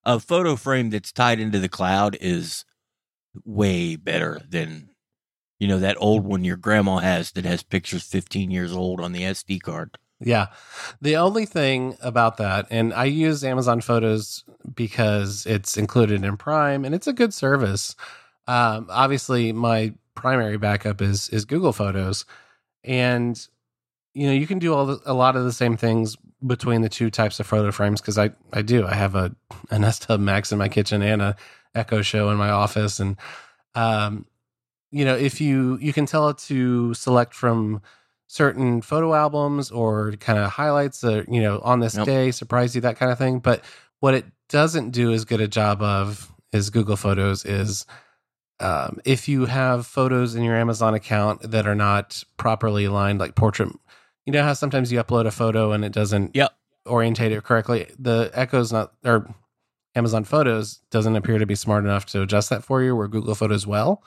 [0.06, 2.66] A photo frame that's tied into the cloud is
[3.46, 4.90] way better than
[5.60, 9.12] you know that old one your grandma has that has pictures 15 years old on
[9.12, 9.98] the SD card.
[10.20, 10.48] Yeah.
[11.02, 16.84] The only thing about that, and I use Amazon Photos because it's included in Prime
[16.84, 17.96] and it's a good service.
[18.48, 22.26] Um, obviously, my primary backup is is Google Photos,
[22.84, 23.48] and
[24.14, 26.90] you know you can do all the, a lot of the same things between the
[26.90, 28.86] two types of photo frames because I I do.
[28.86, 29.36] I have a
[29.70, 31.36] a Nest Hub Max in my kitchen and a
[31.76, 33.18] Echo Show in my office, and
[33.76, 34.26] um,
[34.92, 37.82] you know if you you can tell it to select from
[38.28, 42.06] certain photo albums or kind of highlights that you know on this Yep.
[42.06, 43.40] day surprise you that kind of thing.
[43.40, 43.64] But
[44.00, 47.86] what it doesn't do as good a job of is google photos is
[48.60, 53.36] um, if you have photos in your amazon account that are not properly aligned like
[53.36, 53.70] portrait
[54.30, 56.54] you know how sometimes you upload a photo and it doesn't Yep.
[56.88, 59.28] orientate it correctly the echo's not or
[59.96, 63.34] amazon photos doesn't appear to be smart enough to adjust that for you where google
[63.36, 64.04] photos well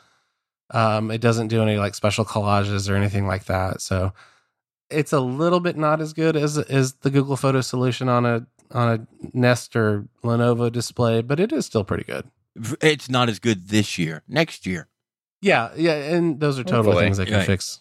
[0.70, 3.82] um, it doesn't do any like special collages or anything like that.
[3.82, 4.14] So
[4.88, 8.46] it's a little bit not as good as as the Google Photo solution on a
[8.70, 12.24] on a Nest or Lenovo display, but it is still pretty good.
[12.80, 14.22] It's not as good this year.
[14.26, 14.88] Next year,
[15.42, 17.04] Yeah, yeah, and those are totally Hopefully.
[17.04, 17.46] things they can Right.
[17.46, 17.80] fix.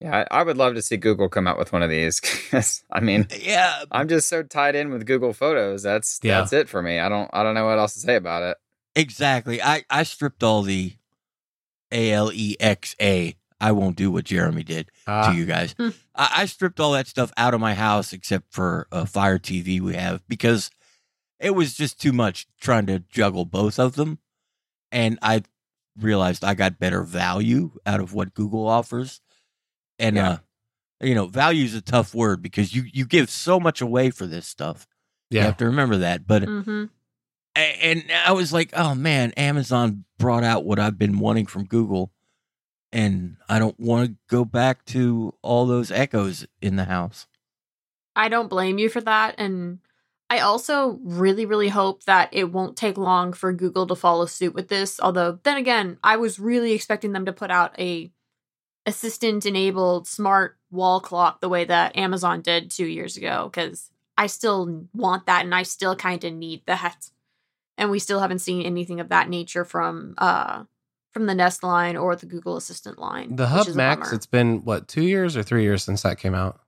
[0.00, 2.20] Yeah, I, I would love to see Google come out with one of these.
[2.92, 3.84] I mean, yeah.
[3.90, 5.82] I'm just so tied in with Google Photos.
[5.82, 6.40] That's Yeah.
[6.40, 6.98] that's it for me.
[6.98, 8.56] I don't I don't know what else to say about it.
[8.94, 9.62] Exactly.
[9.62, 10.92] I I stripped all the
[11.92, 13.36] A L E X A.
[13.58, 15.74] I won't do what Jeramy did Ah, to you guys.
[15.78, 15.88] Hmm.
[16.14, 19.80] I, I stripped all that stuff out of my house except for a Fire TV
[19.80, 20.70] we have because
[21.40, 24.18] it was just too much trying to juggle both of them,
[24.92, 25.42] and I
[25.98, 29.20] realized I got better value out of what Google offers,
[29.98, 30.30] and Yeah.
[30.30, 30.38] uh,
[31.00, 34.26] you know, value is a tough word because you you give so much away for
[34.26, 34.86] this stuff.
[35.30, 36.84] You have to remember that, but hmm
[37.56, 42.12] and I was like, oh man, Amazon brought out what I've been wanting from Google,
[42.92, 47.26] and I don't want to go back to all those echoes in the house.
[48.14, 49.34] I don't blame you for that.
[49.38, 49.78] And
[50.28, 54.54] I also really, really hope that it won't take long for Google to follow suit
[54.54, 54.98] with this.
[55.00, 58.10] Although, then again, I was really expecting them to put out a
[58.86, 64.28] assistant enabled smart wall clock the way that Amazon did two years ago, because I
[64.28, 67.10] still want that and I still kind of need that.
[67.78, 70.64] And we still haven't seen anything of that nature from uh
[71.12, 73.36] from the Nest line or the Google Assistant line.
[73.36, 74.00] the Hub Max.
[74.08, 74.14] bummer.
[74.14, 76.60] It's been what two years or three years since that came out?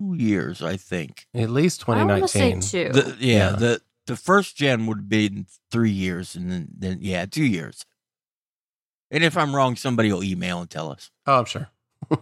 [0.00, 1.26] Two years, I think.
[1.34, 2.60] At least I twenty want to say nineteen.
[2.60, 2.92] two.
[2.92, 3.50] The, yeah, Yeah.
[3.56, 7.84] the the first gen would have been three years, and then, then yeah, two years.
[9.10, 11.10] And if I'm wrong, somebody will email and tell us.
[11.26, 11.68] Oh, I'm sure.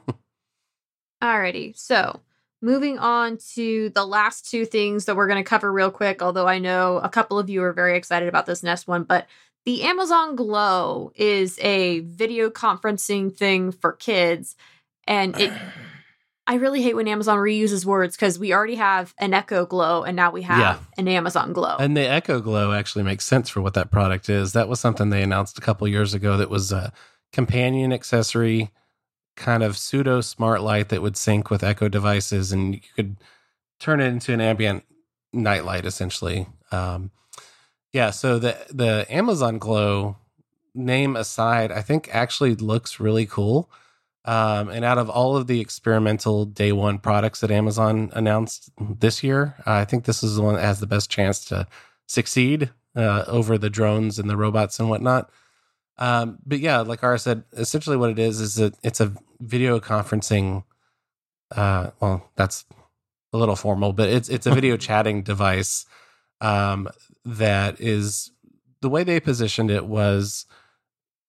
[1.22, 2.20] Alrighty, so
[2.60, 6.22] moving on to the last two things that we're going to cover real quick.
[6.22, 9.26] Although I know a couple of you are very excited about this Nest one, but
[9.64, 14.56] the Amazon Glow is a video conferencing thing for kids,
[15.06, 15.52] and it.
[16.46, 20.14] I really hate when Amazon reuses words because we already have an Echo Glow and
[20.14, 20.78] now we have Yeah.
[20.98, 21.76] an Amazon Glow.
[21.78, 24.52] And the Echo Glow actually makes sense for what that product is.
[24.52, 26.92] That was something they announced a couple years ago that was a
[27.32, 28.70] companion accessory,
[29.36, 33.16] kind of pseudo smart light that would sync with Echo devices and you could
[33.80, 34.84] turn it into an ambient
[35.32, 36.46] night light essentially.
[36.70, 37.10] Um,
[37.92, 40.16] yeah, so the the Amazon Glow
[40.74, 43.70] name aside, I think actually looks really cool.
[44.26, 49.22] Um, and out of all of the experimental day one products that Amazon announced this
[49.22, 51.66] year, I think this is the one that has the best chance to
[52.06, 55.30] succeed uh, over the drones and the robots and whatnot.
[55.98, 59.78] Um, but yeah, like Ara said, essentially what it is is that it's a video
[59.78, 60.64] conferencing.
[61.54, 62.64] Uh, well, that's
[63.32, 65.86] a little formal, but it's it's a video chatting device
[66.40, 66.88] um,
[67.24, 68.30] that is
[68.80, 70.46] the way they positioned it was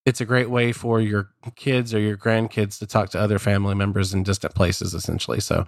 [0.06, 3.76] it's a great way for your kids or your grandkids to talk to other family
[3.76, 5.40] members in distant places essentially.
[5.40, 5.66] So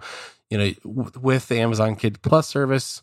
[0.50, 3.02] you know w- with the amazon kid plus service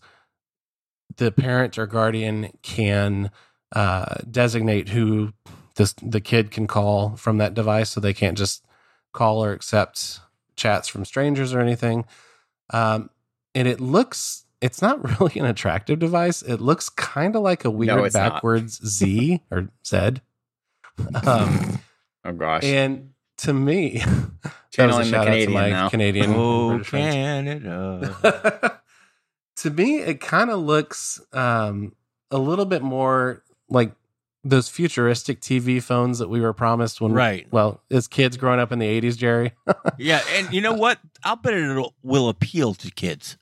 [1.18, 3.32] the parent or guardian can
[3.74, 5.34] uh, designate who
[5.76, 8.66] this, the kid can call from that device so they can't just
[9.14, 10.20] call or accept
[10.56, 12.06] chats from strangers or anything.
[12.72, 13.10] Um,
[13.54, 16.42] and it looks it's not really an attractive device.
[16.42, 18.14] It looks kind of like a weird not.
[18.14, 20.22] backwards z or z
[21.26, 21.80] um,
[22.24, 22.64] Oh gosh.
[22.64, 25.90] and to me, that was a Channeling the shout out to Canadian my now.
[25.90, 26.34] Canadian.
[26.36, 28.82] Oh, Canada.
[29.58, 31.94] to me, it kind of looks um,
[32.32, 33.94] a little bit more like
[34.44, 37.48] those futuristic TV phones that we were promised when, Right.
[37.52, 39.52] Well, as kids growing up in the '80s, Jerry.
[39.98, 41.00] Yeah, and you know what?
[41.24, 43.38] I'll bet it will appeal to kids.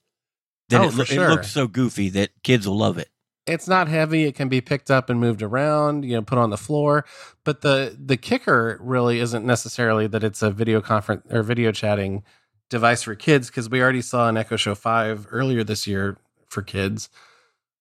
[0.69, 1.25] That Oh, it, for lo- sure.
[1.25, 3.09] it looks so goofy that kids will love it.
[3.45, 6.49] It's not heavy it can be picked up and moved around you know put on
[6.49, 7.05] the floor
[7.43, 12.23] but the the kicker really isn't necessarily that it's a video conference or video chatting
[12.69, 16.17] device for kids because we already saw an echo show 5 earlier this year
[16.47, 17.09] for kids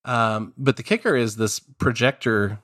[0.04, 2.58] um, but the kicker is this projector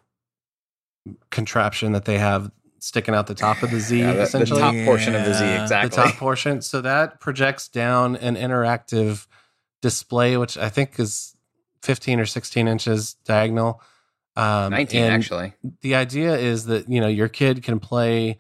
[1.31, 4.61] contraption that they have sticking out the top of the z Yeah, the, the essentially
[4.61, 5.89] top portion of the Z, exactly.
[5.91, 6.63] the top portion.
[6.63, 9.27] So that projects down an interactive
[9.83, 11.35] display, which I think is
[11.83, 13.83] 15 or 16 inches diagonal.
[14.37, 15.53] Um, 19 and actually.
[15.81, 18.39] The idea is that you know your kid can play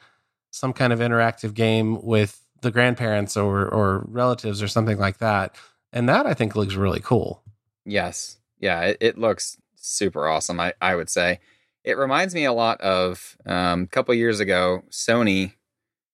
[0.50, 5.56] some kind of interactive game with the grandparents or or relatives or something like that,
[5.92, 7.42] and that I think looks really cool.
[7.84, 8.36] Yes.
[8.60, 11.40] Yeah, it, it looks super awesome, I, I would say.
[11.84, 15.54] It reminds me a lot of um, a couple years ago, Sony,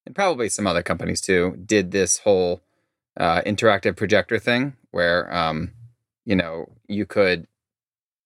[0.05, 2.61] and probably some other companies too, did this whole
[3.17, 5.71] uh, interactive projector thing where, um,
[6.25, 7.47] you know, you could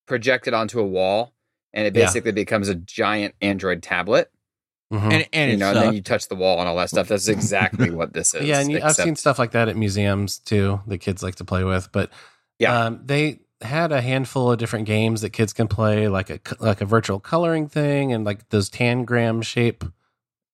[0.08, 1.34] project it onto a wall
[1.74, 2.06] and it Yeah.
[2.06, 4.32] basically becomes a giant Android tablet.
[4.92, 5.14] Mhm.
[5.14, 7.08] And and you know, and uh, then you touch the wall and all that stuff.
[7.10, 8.44] That's exactly what this is.
[8.46, 11.46] yeah, and you, I've seen stuff like that at museums too that kids like to
[11.46, 11.92] play with.
[11.92, 12.10] But
[12.58, 12.86] Yeah.
[12.86, 16.82] um, they had a handful of different games that kids can play, like a like
[16.82, 19.84] a virtual coloring thing and like those tangram shape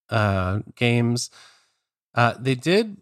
[0.10, 1.30] uh, games.
[2.14, 2.98] Uh, they did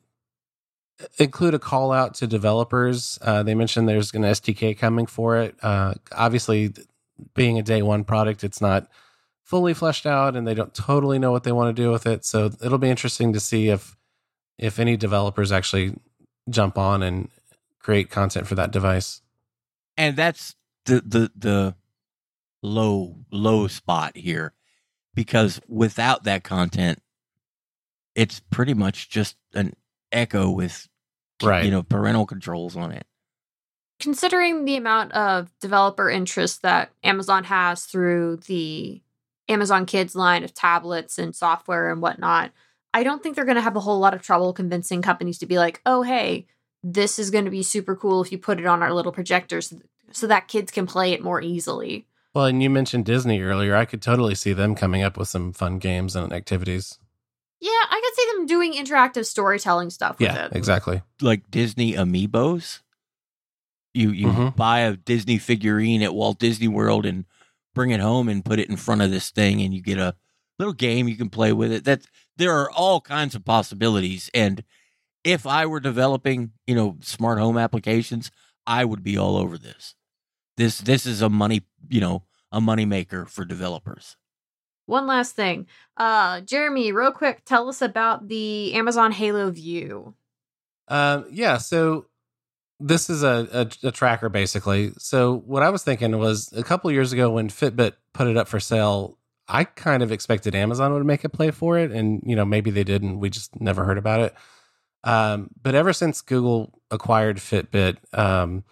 [1.18, 3.20] include a call out to developers.
[3.22, 5.56] Uh, they mentioned there's an SDK coming for it.
[5.64, 6.74] Uh, obviously,
[7.36, 8.88] being a day one product, it's not
[9.44, 12.26] fully fleshed out, and they don't totally know what they want to do with it.
[12.26, 13.96] So it'll be interesting to see if
[14.58, 15.96] if any developers actually
[16.50, 17.30] jump on and
[17.80, 19.22] create content for that device.
[19.98, 21.76] and that's the the the
[22.62, 24.54] low low spot here
[25.14, 27.02] because without that content
[28.16, 29.74] it's pretty much just an
[30.12, 30.88] echo with
[31.44, 31.66] Right.
[31.66, 33.06] you know parental controls on it
[34.00, 39.02] Considering the amount of developer interest that Amazon has through the
[39.48, 42.52] Amazon Kids line of tablets and software and whatnot,
[42.94, 45.46] I don't think they're going to have a whole lot of trouble convincing companies to
[45.46, 46.48] be like, oh, hey,
[46.84, 49.74] this is going to be super cool if you put it on our little projectors
[50.12, 52.06] so that kids can play it more easily.
[52.34, 53.76] Well, and you mentioned Disney earlier.
[53.76, 57.00] I could totally see them coming up with some fun games and activities.
[57.64, 60.52] Yeah, I could see them doing interactive storytelling stuff with Yeah, it.
[60.56, 61.02] exactly.
[61.22, 62.82] like disney amiibos
[63.94, 64.56] you you Mhm.
[64.56, 67.26] buy a disney figurine at walt disney world and
[67.74, 70.16] bring it home and put it in front of this thing and you get a
[70.60, 72.02] little game you can play with it that
[72.36, 74.64] there are all kinds of possibilities and
[75.24, 78.32] if i were developing you know smart home applications
[78.68, 79.96] i would be all over this
[80.58, 84.18] this this is a money you know a money maker for developers
[84.86, 85.68] One last thing.
[85.98, 90.16] Uh Jeramy, real quick, tell us about the Amazon Halo View.
[90.88, 92.08] Um, yeah, so
[92.80, 93.48] this is a,
[93.84, 94.92] a, a tracker basically.
[94.98, 98.48] So what I was thinking was a couple years ago when Fitbit put it up
[98.48, 99.18] for sale,
[99.48, 102.72] I kind of expected Amazon would make a play for it, and you know maybe
[102.72, 103.20] they didn't.
[103.20, 104.36] we just never heard about it.
[105.04, 108.64] Um, but ever since Google acquired Fitbit, um,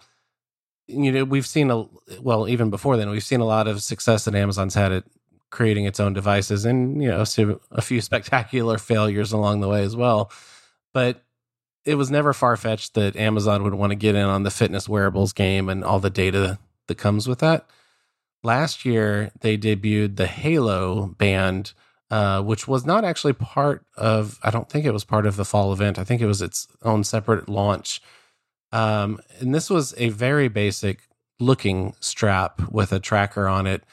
[0.86, 1.84] you know we've seen a
[2.20, 5.04] well even before then we've seen a lot of success that Amazon's had at
[5.52, 7.24] creating its own devices, and you know
[7.70, 10.32] a few spectacular failures along the way as well.
[10.92, 11.22] But
[11.84, 14.88] it was never far fetched that Amazon would want to get in on the fitness
[14.88, 17.66] wearables game and all the data that comes with that.
[18.42, 21.72] Last year, they debuted the Halo band,
[22.10, 25.44] uh, which was not actually part of, I don't think it was part of the
[25.44, 25.98] fall event.
[25.98, 28.00] I think it was its own separate launch.
[28.72, 31.00] Um, and this was a very basic
[31.38, 33.84] looking strap with a tracker on it.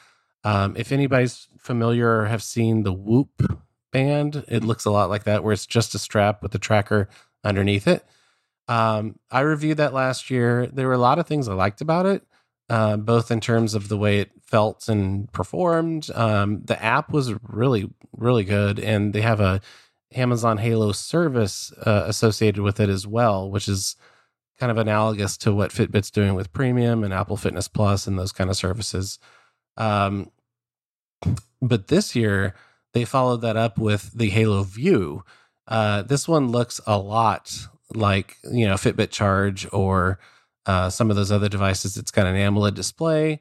[0.44, 3.60] Um, if anybody's familiar or have seen the Whoop
[3.92, 7.08] band, it looks a lot like that, where it's just a strap with a tracker
[7.44, 8.04] underneath it.
[8.68, 10.66] Um, I reviewed that last year.
[10.66, 12.22] There were a lot of things I liked about it,
[12.68, 16.10] uh, both in terms of the way it felt and performed.
[16.14, 19.60] Um, the app was really, really good, and they have a
[20.14, 23.96] Amazon Halo service uh, associated with it as well, which is
[24.58, 28.32] kind of analogous to what Fitbit's doing with Premium and Apple Fitness Plus and those
[28.32, 29.18] kind of services.
[29.76, 30.30] Um,
[31.60, 32.54] but this year
[32.92, 35.24] they followed that up with the Halo View.
[35.66, 40.18] Uh, this one looks a lot like you know Fitbit Charge or
[40.66, 41.96] uh, some of those other devices.
[41.96, 43.40] It's got an AMOLED display.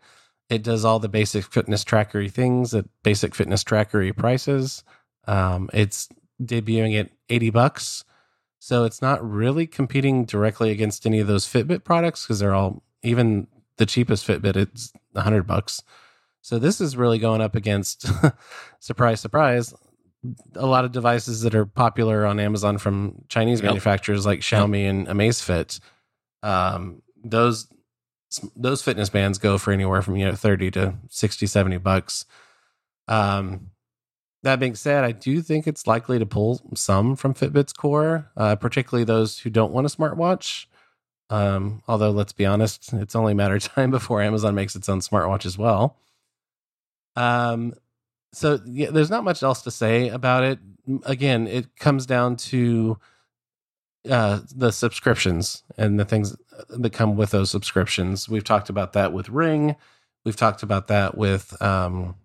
[0.49, 4.83] It does all the basic fitness trackery things at basic fitness trackery prices.
[5.27, 6.09] Um, it's
[6.41, 8.03] debuting at eighty bucks,
[8.59, 12.83] so it's not really competing directly against any of those Fitbit products because they're all
[13.03, 14.55] even the cheapest Fitbit.
[14.55, 15.81] It's 100 bucks.
[16.41, 18.05] So this is really going up against
[18.79, 19.73] surprise surprise
[20.55, 23.69] a lot of devices that are popular on Amazon from Chinese Yep.
[23.69, 25.79] manufacturers like Xiaomi and Amazfit.
[26.43, 27.67] Um, those
[28.55, 32.25] those fitness bands go for anywhere from you know 30 to 60 70 bucks.
[33.07, 33.71] Um,
[34.43, 38.55] that being said, I do think it's likely to pull some from Fitbit's core, uh,
[38.55, 40.65] particularly those who don't want a smartwatch.
[41.29, 44.87] Um, although, let's be honest, it's only a matter of time before Amazon makes its
[44.87, 45.97] own smartwatch as well.
[47.19, 47.73] Um,
[48.31, 50.59] so yeah, there's not much else to say about it.
[51.03, 52.97] Again, it comes down to
[54.09, 56.35] uh, the subscriptions and the things
[56.69, 58.29] that come with those subscriptions.
[58.29, 59.75] We've talked about that with Ring.
[60.23, 62.15] We've talked about that with um,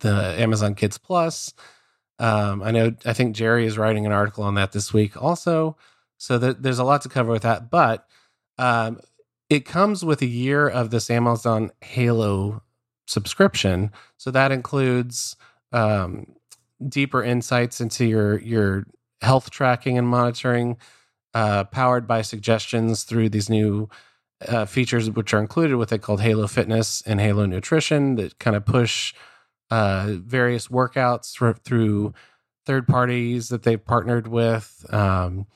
[0.00, 1.52] the Amazon Kids Plus.
[2.18, 2.94] Um, I know.
[3.04, 5.76] I think Jerry is writing an article on that this week, also.
[6.16, 8.08] So that there's a lot to cover with that, but
[8.58, 8.98] um,
[9.48, 12.62] it comes with a year of this Amazon Halo
[13.08, 13.90] subscription.
[14.18, 15.36] So that includes
[15.72, 16.26] um,
[16.86, 18.86] deeper insights into your your
[19.22, 20.76] health tracking and monitoring,
[21.34, 23.88] uh, powered by suggestions through these new
[24.46, 28.54] uh, features, which are included with it called Halo Fitness and Halo Nutrition, that kind
[28.56, 29.14] of push
[29.70, 32.14] uh, various workouts for, through
[32.64, 34.86] third parties that they've partnered with.
[34.94, 35.46] Um,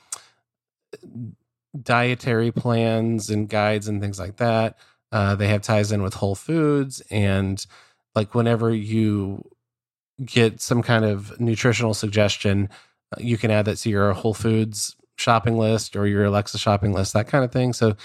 [1.81, 4.77] dietary plans and guides and things like that.
[5.13, 7.65] Uh, they have ties in with Whole Foods, and
[8.15, 9.49] like whenever you
[10.25, 12.69] get some kind of nutritional suggestion,
[13.15, 16.93] uh, you can add that to your Whole Foods shopping list or your Alexa shopping
[16.93, 17.73] list, that kind of thing.
[17.73, 17.97] So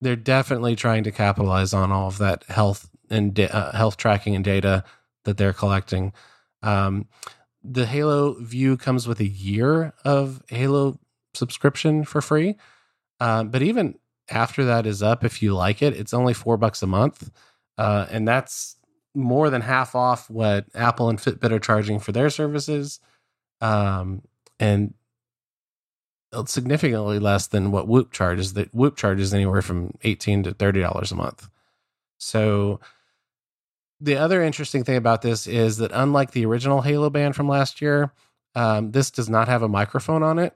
[0.00, 4.44] they're definitely trying to capitalize on all of that health and uh, health tracking and
[4.44, 4.84] data
[5.24, 6.12] that they're collecting.
[6.62, 7.08] Um,
[7.62, 10.98] the Halo View comes with a year of Halo
[11.34, 12.56] subscription for free.
[13.18, 13.98] Um, but even
[14.30, 17.30] after that is up, if you like it, it's only four bucks a month.
[17.76, 18.76] Uh, and that's
[19.14, 23.00] more than half off what Apple and Fitbit are charging for their services.
[23.60, 24.22] Um,
[24.58, 24.94] and
[26.46, 28.52] significantly less than what Whoop charges.
[28.52, 31.48] That Whoop charges anywhere from eighteen to thirty dollars a month.
[32.18, 32.80] So
[34.00, 37.82] the other interesting thing about this is that unlike the original Halo band from last
[37.82, 38.12] year,
[38.54, 40.54] um, this does not have a microphone on it,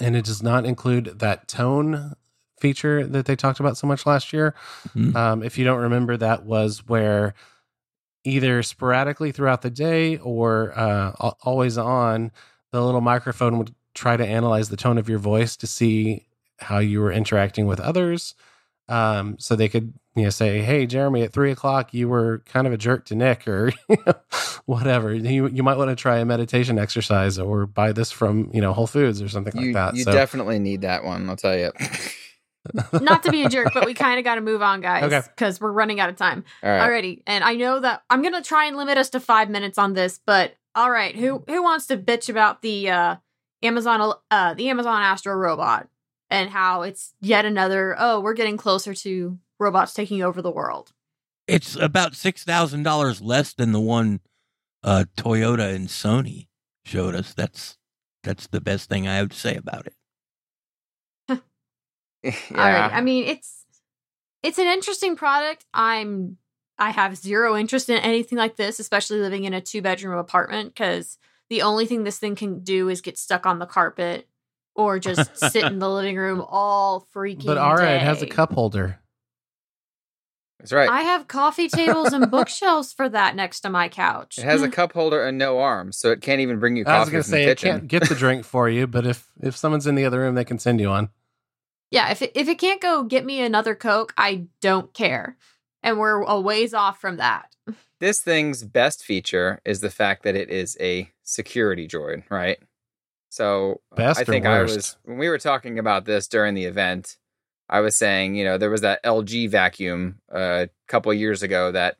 [0.00, 2.16] and it does not include that tone
[2.60, 4.54] feature that they talked about so much last year.
[4.94, 5.14] Mhm.
[5.16, 7.34] Um, if you don't remember, that was where
[8.24, 12.30] either sporadically throughout the day or uh, always on,
[12.72, 16.26] the little microphone would try to analyze the tone of your voice to see
[16.58, 18.34] how you were interacting with others.
[18.88, 22.66] Um, so they could, you know, say, "Hey, Jeramy, at three o'clock, you were kind
[22.66, 24.14] of a jerk to Nick, or you know,
[24.66, 25.14] whatever.
[25.14, 28.72] You you might want to try a meditation exercise, or buy this from you know
[28.72, 31.30] Whole Foods or something You, like that." you so, definitely need that one.
[31.30, 31.70] I'll tell you.
[33.00, 35.22] Not to be a jerk, but we kind of got to move on, guys, Okay.
[35.34, 36.80] because we're running out of time All right.
[36.82, 37.22] already.
[37.26, 40.20] And I know that I'm gonna try and limit us to five minutes on this,
[40.24, 43.16] but all right, who who wants to bitch about the uh,
[43.62, 45.88] Amazon uh, the Amazon Astro robot
[46.28, 47.96] and how it's yet another?
[47.98, 50.92] Oh, we're getting closer to robots taking over the world.
[51.48, 54.20] It's about six thousand dollars less than the one
[54.84, 56.48] uh, Toyota and Sony
[56.84, 57.34] showed us.
[57.34, 57.78] That's
[58.22, 59.94] that's the best thing I have to say about it.
[62.22, 62.32] yeah.
[62.50, 62.92] All right.
[62.92, 63.64] I mean, it's
[64.42, 65.64] it's an interesting product.
[65.74, 66.38] I'm
[66.78, 70.74] I have zero interest in anything like this, especially living in a two bedroom apartment
[70.74, 71.18] because
[71.50, 74.26] the only thing this thing can do is get stuck on the carpet
[74.74, 77.44] or just sit in the living room all freaking.
[77.44, 78.98] but all right, it has a cup holder.
[80.58, 80.90] That's right.
[80.90, 84.38] I have coffee tables and bookshelves for that next to my couch.
[84.38, 87.00] it has a cup holder and no arms, so it can't even bring you I
[87.00, 87.70] was going to say it kitchen.
[87.70, 90.44] can't get the drink for you, but if if someone's in the other room, they
[90.44, 91.08] can send you one.
[91.90, 95.36] Yeah, if it, if it can't go get me another Coke, I don't care.
[95.82, 97.54] And we're a ways off from that.
[98.00, 102.58] This thing's best feature is the fact that it is a security droid, right?
[103.28, 107.18] So Best I think I was when we were talking about this during the event,
[107.68, 111.72] I was saying, you know, there was that LG vacuum uh, a couple years ago
[111.72, 111.98] that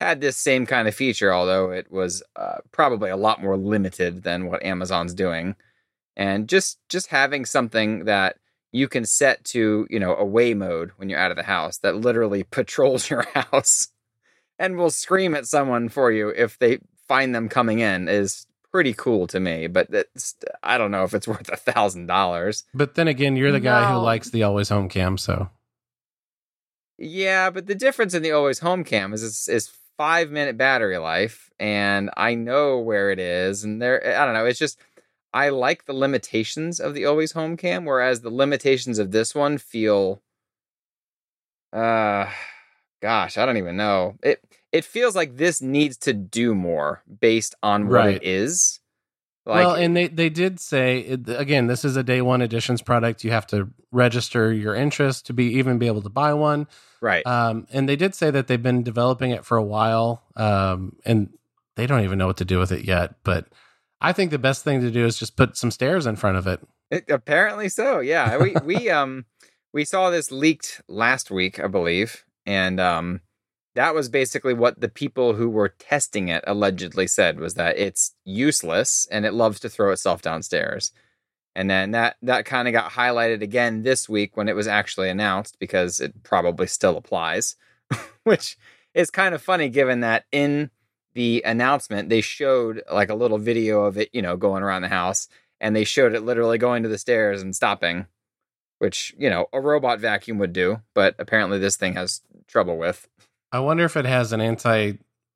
[0.00, 4.24] had this same kind of feature, although it was uh, probably a lot more limited
[4.24, 5.56] than what Amazon's doing.
[6.16, 8.38] And just just having something that
[8.72, 11.96] you can set to, you know, away mode when you're out of the house that
[11.96, 13.88] literally patrols your house
[14.58, 18.92] and will scream at someone for you if they find them coming in is pretty
[18.92, 19.66] cool to me.
[19.66, 22.64] But that's I don't know if it's worth a thousand dollars.
[22.74, 25.48] But then again, you're the guy who likes the always home cam, so
[26.98, 30.98] Yeah, but the difference in the always home cam is it's, is five minute battery
[30.98, 34.46] life, and I know where it is, and there I don't know.
[34.46, 34.78] It's just
[35.32, 39.58] I like the limitations of the always home cam, whereas the limitations of this one
[39.58, 40.22] feel
[41.72, 42.30] uh
[43.02, 44.16] gosh, I don't even know.
[44.22, 48.16] It it feels like this needs to do more based on what Right.
[48.16, 48.80] it is.
[49.46, 53.24] Like, well, and they they did say again, this is a day one editions product.
[53.24, 56.66] You have to register your interest to be even be able to buy one.
[57.00, 57.26] right.
[57.26, 61.30] Um, and they did say that they've been developing it for a while, um, and
[61.76, 63.14] they don't even know what to do with it yet.
[63.24, 63.46] But
[64.00, 66.46] I think the best thing to do is just put some stairs in front of
[66.46, 66.60] it.
[66.90, 68.00] It, apparently so.
[68.00, 68.36] Yeah.
[68.40, 69.26] We we um
[69.72, 73.20] we saw this leaked last week, I believe, and um
[73.74, 78.14] that was basically what the people who were testing it allegedly said was that it's
[78.24, 80.90] useless and it loves to throw itself downstairs.
[81.54, 85.10] And then that that kind of got highlighted again this week when it was actually
[85.10, 87.56] announced because it probably still applies,
[88.24, 88.56] which
[88.94, 90.70] is kind of funny given that in
[91.18, 94.88] the announcement they showed like a little video of it, you know, going around the
[94.88, 95.26] house
[95.60, 98.06] and they showed it literally going to the stairs and stopping,
[98.78, 103.08] which, you know, a robot vacuum would do, but apparently this thing has trouble with.
[103.50, 104.92] I wonder if it has an anti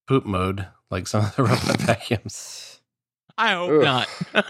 [0.07, 2.81] poop mode like some of the robot vacuums.
[3.37, 3.83] I hope Oof.
[3.83, 4.09] not.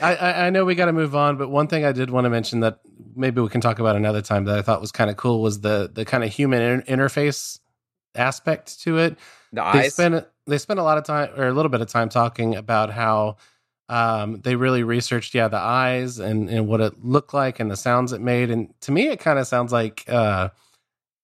[0.00, 2.30] I, I know we got to move on, but one thing I did want to
[2.30, 2.80] mention that
[3.14, 5.60] maybe we can talk about another time that I thought was kind of cool was
[5.60, 7.58] the the kind of human in- interface
[8.14, 9.16] aspect to it.
[9.52, 9.92] the they eyes.
[9.94, 12.90] spent they spent a lot of time or a little bit of time talking about
[12.90, 13.36] how
[13.88, 17.76] um, they really researched yeah the eyes and and what it looked like and the
[17.76, 20.48] sounds it made and to me it kind of sounds like uh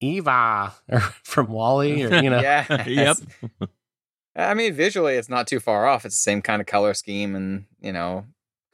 [0.01, 2.85] eva or from WALL-E or you know yeah.
[2.87, 3.17] Yep.
[4.37, 6.05] I mean, visually, it's not too far off.
[6.05, 8.27] It's the same kind of color scheme and, you know,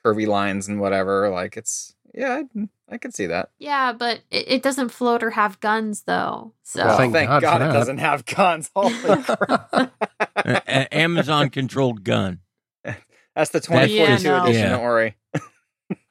[0.04, 1.30] curvy lines and whatever.
[1.30, 3.50] Like, it's, yeah, I, I could see that.
[3.58, 6.52] Yeah, but it, it doesn't float or have guns though.
[6.62, 7.72] So Well, Thank thank, God God, it that.
[7.72, 8.70] doesn't have guns.
[8.76, 9.72] Holy crap.
[9.72, 9.90] A-
[10.36, 12.40] a- Amazon controlled gun.
[13.34, 14.44] That's the 2042 Yeah, no.
[14.44, 14.60] edition.
[14.62, 14.68] Yeah.
[14.70, 15.16] Don't worry.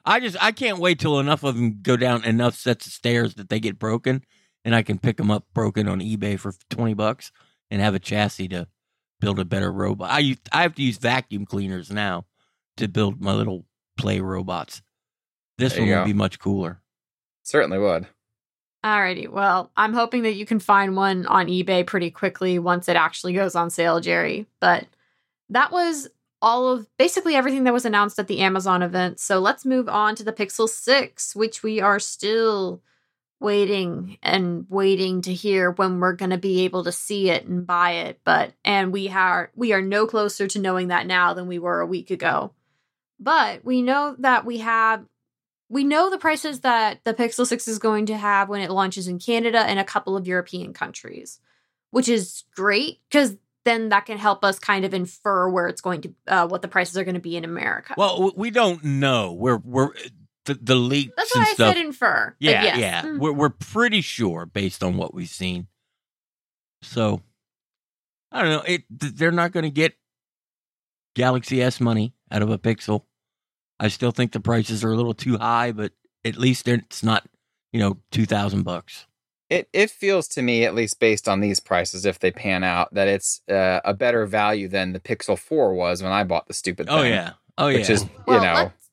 [0.04, 3.34] I just I can't wait till enough of them go down enough sets of stairs
[3.34, 4.24] that they get broken,
[4.64, 7.30] and I can pick them up broken on eBay for twenty bucks
[7.70, 8.66] and have a chassis to
[9.20, 10.10] build a better robot.
[10.10, 12.26] I use, I have to use vacuum cleaners now
[12.78, 13.64] to build my little
[13.96, 14.82] play robots.
[15.58, 16.04] This There one would go.
[16.04, 16.80] be much cooler.
[17.42, 18.06] Certainly would.
[18.84, 19.28] Alrighty.
[19.28, 23.32] Well, I'm hoping that you can find one on eBay pretty quickly once it actually
[23.32, 24.46] goes on sale, Jerry.
[24.60, 24.86] But
[25.50, 26.08] that was
[26.40, 29.20] all of basically everything that was announced at the Amazon event.
[29.20, 32.82] So let's move on to the Pixel 6, which we are still
[33.38, 37.66] waiting and waiting to hear when we're going to be able to see it and
[37.66, 41.48] buy it but and we are we are no closer to knowing that now than
[41.48, 42.52] we were a week ago
[43.18, 45.04] but we know that we have
[45.72, 49.08] we know the prices that the Pixel 6 is going to have when it launches
[49.08, 51.40] in Canada and a couple of European countries,
[51.90, 56.02] which is great because then that can help us kind of infer where it's going
[56.02, 57.94] to, uh, what the prices are going to be in America.
[57.96, 59.32] Well, we don't know.
[59.32, 59.94] We're we're
[60.44, 61.74] the, the leaks that's why I stuff.
[61.74, 62.36] said infer.
[62.38, 62.78] yeah, yes.
[62.78, 63.02] yeah.
[63.02, 63.18] Mm.
[63.18, 65.68] We're we're pretty sure based on what we've seen.
[66.82, 67.22] So
[68.30, 68.62] I don't know.
[68.66, 69.94] It they're not going to get
[71.14, 73.04] Galaxy S money out of a Pixel.
[73.82, 75.92] I still think the prices are a little too high, but
[76.24, 77.24] at least it's not
[77.72, 79.06] you know two thousand bucks.
[79.50, 82.94] It it feels to me, at least based on these prices, if they pan out,
[82.94, 86.54] that it's uh, a better value than the Pixel 4 was when I bought the
[86.54, 86.96] stupid thing.
[86.96, 87.78] Oh yeah, oh yeah.
[87.78, 88.90] Which is, you know, let's,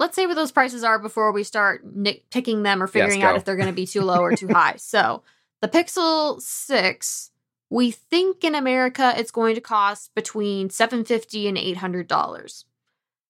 [0.00, 3.36] let's say what those prices are before we start nitpicking them or figuring Yes, out
[3.36, 4.74] if they're going to be too low or too high.
[4.78, 5.22] So
[5.60, 7.30] the Pixel 6,
[7.70, 12.64] we think in America it's going to cost between 750 and $800.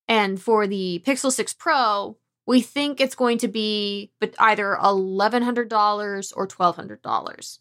[0.09, 6.33] And for the Pixel 6 Pro, we think it's going to be but either $1,100
[6.35, 7.59] or $1,200,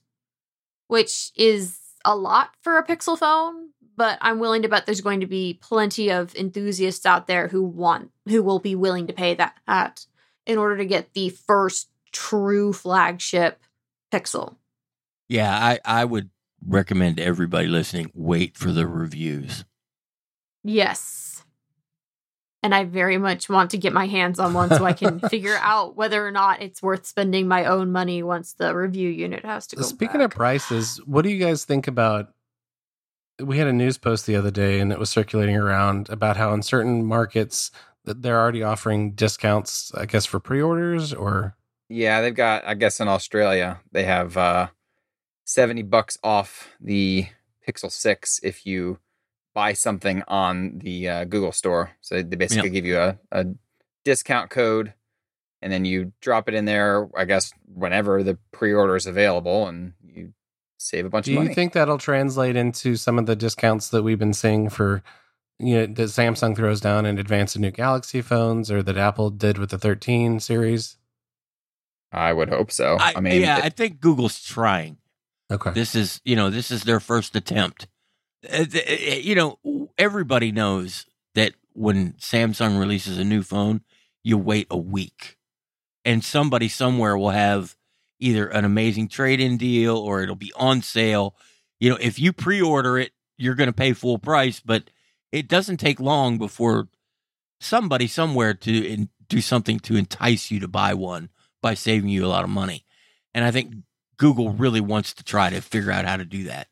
[0.88, 5.20] which is a lot for a Pixel phone, but I'm willing to bet there's going
[5.20, 9.36] to be plenty of enthusiasts out there who want, who will be willing to pay
[9.36, 10.06] that at
[10.46, 13.62] in order to get the first true flagship
[14.12, 14.56] Pixel.
[15.28, 16.30] yeah, I I would
[16.66, 19.66] recommend everybody listening wait for the reviews.
[20.64, 21.44] Yes.
[22.64, 25.58] And I very much want to get my hands on one so I can figure
[25.62, 29.68] out whether or not it's worth spending my own money once the review unit has
[29.68, 29.84] to go.
[29.84, 30.32] Speaking back.
[30.32, 32.34] of prices, what do you guys think about?
[33.40, 36.54] We had a news post the other day, and it was circulating around about how
[36.54, 37.70] in certain markets
[38.06, 39.92] that they're already offering discounts.
[39.94, 41.56] I guess for pre-orders or
[41.90, 44.68] yeah, they've got, I guess in Australia, they have uh,
[45.46, 47.28] 70 bucks off the
[47.68, 49.00] Pixel 6 if you
[49.58, 51.90] buy something on the uh, Google store.
[52.02, 53.46] So they basically give you a, a
[54.06, 54.94] discount code
[55.64, 59.66] and then you drop it in there, I guess, whenever the pre order is available
[59.66, 60.34] and you
[60.78, 61.48] save a bunch do of money.
[61.48, 65.02] Do you think that'll translate into some of the discounts that we've been seeing for?
[65.58, 69.32] You know, that Samsung throws down in advance of new Galaxy phones, or that Apple
[69.32, 70.98] did with the 13 series.
[72.12, 72.98] I would hope so.
[73.00, 74.98] I, I, mean, yeah, it- I think Google's trying.
[75.50, 75.72] Okay.
[75.72, 77.88] This is, you know, this is their first attempt.
[78.52, 83.82] Uh, th- uh, You know, everybody knows that when Samsung releases a new phone,
[84.24, 85.38] you wait a week.
[86.04, 87.76] And somebody somewhere will have
[88.20, 91.36] either an amazing trade-in deal or it'll be on sale.
[91.80, 94.90] You know, if you pre-order it, you're going to pay full price, but
[95.32, 96.88] it doesn't take long before
[97.60, 101.30] somebody somewhere to in, do something to entice you to buy one
[101.62, 102.86] by saving you a lot of money.
[103.34, 103.76] And I think
[104.18, 106.68] Google really wants to try to figure out how to do that.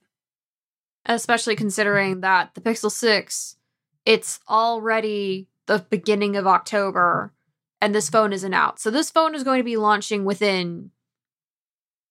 [1.05, 3.57] Especially considering that the Pixel 6
[4.05, 7.33] it's already the beginning of October
[7.81, 8.79] and this phone isn't out.
[8.79, 10.91] So this phone is going to be launching within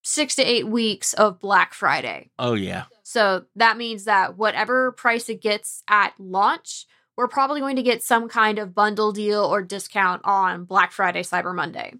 [0.02, 2.30] 6 to 8 weeks of Black Friday.
[2.38, 2.84] Oh yeah.
[3.02, 6.86] So that means that whatever price it gets at launch,
[7.16, 11.22] we're probably going to get some kind of bundle deal or discount on Black Friday,
[11.22, 11.94] Cyber Monday.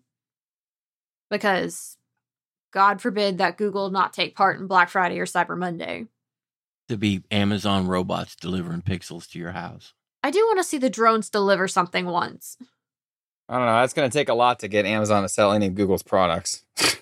[1.30, 1.97] Because
[2.72, 6.07] God forbid that Google not take part in Black Friday or Cyber Monday.
[6.89, 9.95] To be Amazon robots delivering pixels to your house.
[10.22, 12.57] I do want to see the drones deliver something once.
[13.49, 13.80] I don't know.
[13.80, 16.64] That's going to take a lot to get Amazon to sell any of Google's products.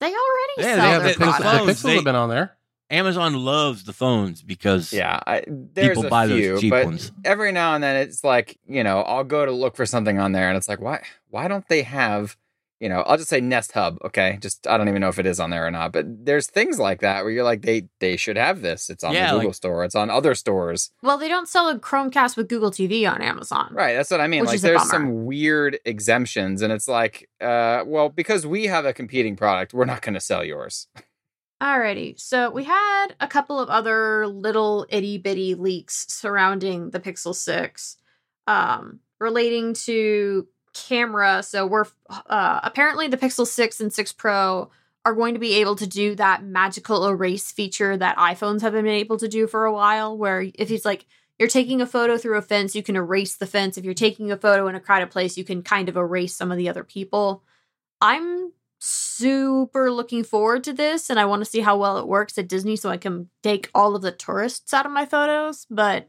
[0.00, 1.44] They already Yeah, sell they have their the- the, the products.
[1.44, 2.56] Pixels- the phones, Pixels they- have been on there.
[2.88, 6.86] Amazon loves the phones because yeah, I, there's people a buy few, those cheap but
[6.86, 7.12] ones.
[7.24, 10.32] every now and then it's like you know I'll go to look for something on
[10.32, 12.36] there and it's like why why don't they have
[12.80, 14.38] you know I'll just say Nest Hub okay?
[14.40, 16.78] Just I don't even know if it is on there or not but there's things
[16.80, 18.90] like that where you're like they they should have this.
[18.90, 19.84] It's on Yeah, the Google like- store.
[19.84, 20.90] It's on other stores.
[21.02, 23.68] Well, they don't sell a Chromecast with Google TV on Amazon.
[23.72, 24.40] right that's what I mean.
[24.40, 24.90] Which like is there's bummer.
[24.90, 29.84] some weird exemptions and it's like uh well because we have a competing product we're
[29.84, 30.88] not going to sell yours.
[31.62, 37.34] Alrighty, so we had a couple of other little itty bitty leaks surrounding the Pixel
[37.34, 37.98] 6
[38.46, 41.42] um, relating to camera.
[41.42, 44.70] So we're uh, apparently the Pixel 6 and 6 Pro
[45.04, 48.86] are going to be able to do that magical erase feature that iPhones have been
[48.86, 51.06] able to do for a while, where if it's like
[51.38, 53.78] you're taking a photo through a fence, you can erase the fence.
[53.78, 56.52] If you're taking a photo in a crowded place, you can kind of erase some
[56.52, 57.42] of the other people.
[58.00, 62.38] I'm super looking forward to this and I want to see how well it works
[62.38, 66.08] at Disney so I can take all of the tourists out of my photos, but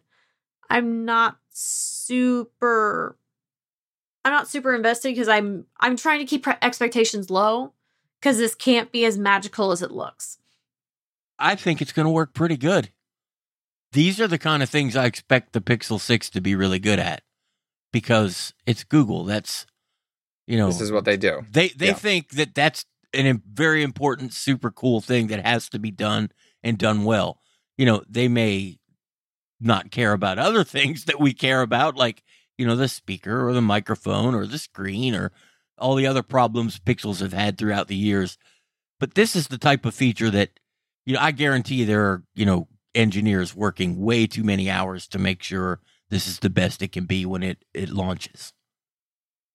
[0.70, 3.18] I'm not super
[4.24, 7.74] I'm not super invested because I'm I'm trying to keep pre- expectations low
[8.22, 10.38] cuz this can't be as magical as it looks.
[11.40, 12.92] I think it's going to work pretty good.
[13.94, 17.00] These are the kind of things I expect the Pixel 6 to be really good
[17.00, 17.24] at
[17.92, 19.26] because it's Google.
[19.26, 19.66] That's
[20.48, 21.94] you know this is what they do They they Yeah.
[21.94, 26.32] think that that's an im- very important, super cool thing that has to be done
[26.64, 27.40] and done well.
[27.78, 28.80] You know, they may
[29.60, 32.24] not care about other things that we care about, like
[32.62, 35.32] you know the speaker or the microphone or the screen or
[35.80, 38.38] all the other problems Pixels have had throughout the years.
[39.00, 40.60] But this is the type of feature that
[41.04, 45.18] you know I guarantee there are you know engineers working way too many hours to
[45.18, 45.80] make sure
[46.12, 48.54] this is the best it can be when it it launches.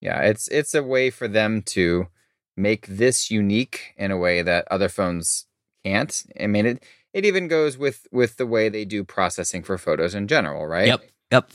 [0.01, 2.09] Yeah, it's it's a way for them to
[2.57, 5.47] make this unique in a way that other phones
[5.85, 6.25] can't.
[6.41, 6.85] I mean, it
[7.15, 10.89] it even goes with with the way they do processing for photos in general, right?
[10.89, 11.05] Yep.
[11.31, 11.51] Yep.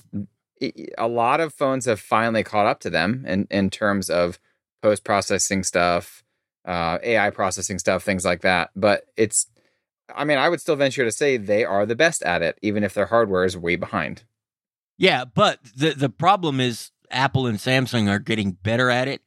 [0.98, 4.40] A lot of phones have finally caught up to them in in terms of
[4.82, 6.24] post processing stuff,
[6.66, 8.70] uh, AI processing stuff, things like that.
[8.76, 9.48] But it's,
[10.14, 12.84] I mean, I would still venture to say they are the best at it, even
[12.84, 14.24] if their hardware is way behind.
[14.98, 19.22] Yeah, but the the problem is Apple and Samsung are getting better at it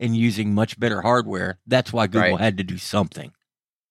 [0.00, 1.58] and using much better hardware.
[1.66, 2.40] That's why Google Right.
[2.40, 3.32] had to do something.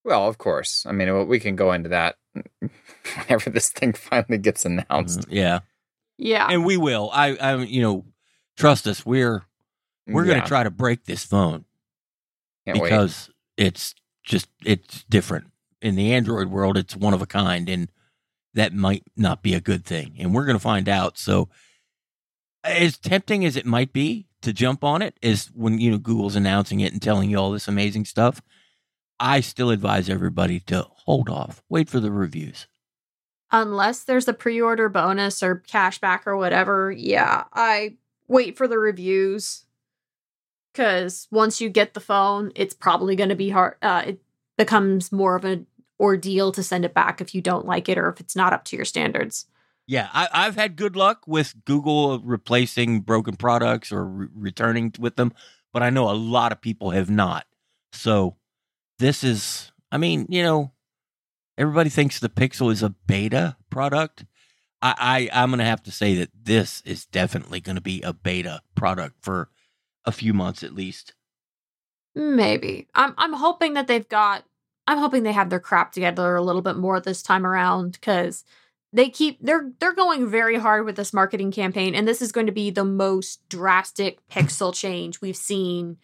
[0.04, 0.86] Well, of course.
[0.88, 2.16] I mean, we can go into that
[3.28, 5.22] whenever this thing finally gets announced.
[5.22, 5.60] Mhm, Yeah,
[6.18, 6.48] Yeah.
[6.50, 7.10] and we will.
[7.14, 8.06] I, I, you know,
[8.58, 9.06] trust us.
[9.06, 9.46] We're
[10.08, 11.66] we're going to try to break this phone
[12.66, 12.90] can't wait.
[12.90, 15.48] because it's just it's different
[15.82, 16.78] in the Android world.
[16.78, 17.90] It's one of a kind, and
[18.54, 20.16] that might not be a good thing.
[20.20, 21.18] And we're going to find out.
[21.18, 21.50] So,
[22.64, 26.36] as tempting as it might be to jump on it, is when you know Google's
[26.36, 28.42] announcing it and telling you all this amazing stuff.
[29.20, 32.68] I still advise everybody to hold off, wait for the reviews.
[33.52, 37.96] Unless there's a pre-order bonus or cashback or whatever yeah i
[38.28, 39.66] wait for the reviews
[40.74, 44.20] because once you get the phone it's probably going to be hard uh, it
[44.58, 45.66] becomes more of an
[46.00, 48.64] ordeal to send it back if you don't like it or if it's not up
[48.64, 49.46] to your standards
[49.88, 55.16] Yeah, I, I've had good luck with Google replacing broken products or re- returning with
[55.16, 55.32] them,
[55.72, 57.46] but I know a lot of people have not.
[57.94, 58.36] So
[59.00, 60.74] this is, I mean, you know,
[61.58, 64.26] everybody thinks the Pixel is a beta product.
[64.82, 68.14] I, I I'm gonna have to say that this is definitely going to be a
[68.14, 69.50] beta product for
[70.06, 71.14] a few months at least.
[72.16, 72.88] Maybe.
[72.96, 74.44] I'm I'm hoping that they've got
[74.88, 78.44] I'm hoping they have their crap together a little bit more this time around cuz
[78.94, 82.46] they keep they're they're going very hard with this marketing campaign and this is going
[82.46, 85.98] to be the most drastic pixel change we've seen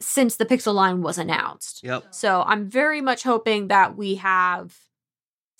[0.00, 1.82] since the pixel line was announced.
[1.82, 2.06] Yep.
[2.10, 4.76] So I'm very much hoping that we have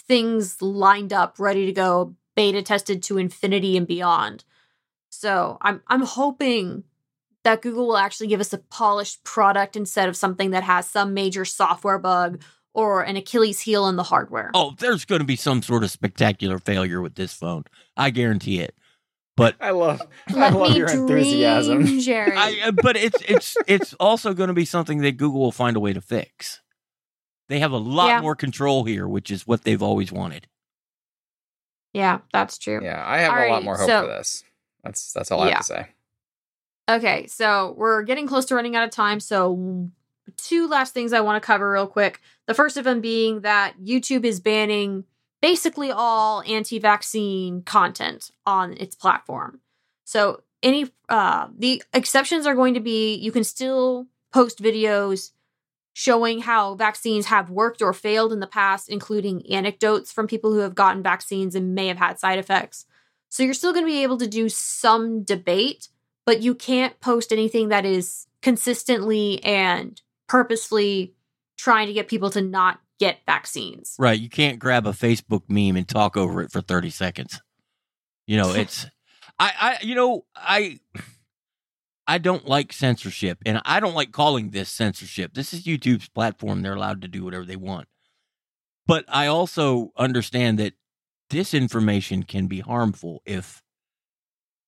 [0.06, 4.44] things lined up, ready to go, beta tested to infinity and beyond.
[5.10, 6.84] So I'm I'm hoping
[7.44, 11.14] that Google will actually give us a polished product instead of something that has some
[11.14, 12.42] major software bug
[12.74, 14.50] or an Achilles heel in the hardware.
[14.54, 17.64] Oh, there's going to be some sort of spectacular failure with this phone.
[17.96, 18.74] I guarantee it.
[19.38, 21.82] But I love I love me your enthusiasm.
[21.84, 22.36] dream, Jerry.
[22.36, 25.76] I, uh, but it's it's it's also going to be something that Google will find
[25.76, 26.60] a way to fix.
[27.48, 28.20] They have a lot Yeah.
[28.20, 30.46] more control here, which is what they've always wanted.
[31.94, 32.80] yeah, that's true.
[32.82, 34.44] Yeah, I have a Alrighty, lot more hope so- for this.
[34.84, 35.54] That's that's all I Yeah.
[35.54, 35.86] have to say.
[36.90, 39.20] Okay, so we're getting close to running out of time.
[39.20, 39.90] So,
[40.36, 42.20] two last things I want to cover real quick.
[42.46, 45.04] The first of them being that YouTube is banning
[45.40, 49.60] basically all anti vaccine content on its platform.
[50.04, 55.32] So, any, uh, the exceptions are going to be you can still post videos
[55.92, 60.60] showing how vaccines have worked or failed in the past, including anecdotes from people who
[60.60, 62.86] have gotten vaccines and may have had side effects.
[63.28, 65.88] So, you're still going to be able to do some debate
[66.28, 71.14] but you can't post anything that is consistently and purposefully
[71.56, 73.94] trying to get people to not get vaccines.
[73.98, 74.18] Right.
[74.18, 77.40] You can't grab a Facebook meme and talk over it for 30 seconds.
[78.26, 78.86] You know, it's
[79.38, 80.80] I I you know, I
[82.06, 85.34] I don't like censorship and I don't like calling this censorship.
[85.34, 86.62] This is YouTube's platform.
[86.62, 87.86] They're allowed to do whatever they want.
[88.86, 90.72] But I also understand that
[91.30, 93.62] disinformation can be harmful if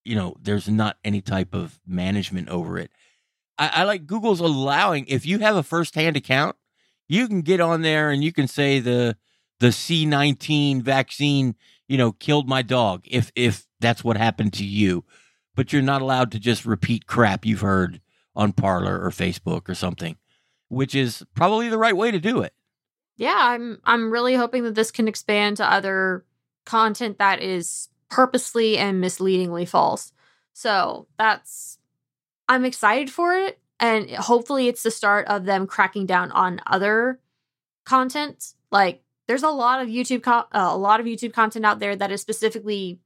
[0.05, 2.91] you know there's not any type of management over it.
[3.59, 6.57] I, I like Google's allowing if you have a first-hand account,
[7.11, 9.16] you can get on there and you can say the
[9.58, 11.56] the C19 vaccine,
[11.88, 15.04] you know, killed my dog if if that's what happened to you.
[15.56, 18.00] But you're not allowed to just repeat crap you've heard
[18.36, 20.16] on Parler or Facebook or something,
[20.68, 22.54] which is probably the right way to do it.
[23.16, 26.24] Yeah, I'm I'm really hoping that this can expand to other
[26.64, 30.12] content that is purposely and misleadingly false.
[30.52, 31.78] So, that's
[32.48, 37.18] I'm excited for it and hopefully it's the start of them cracking down on other
[37.85, 38.55] content.
[38.70, 41.97] Like there's a lot of YouTube co- uh, a lot of YouTube content out there
[41.97, 43.01] that is specifically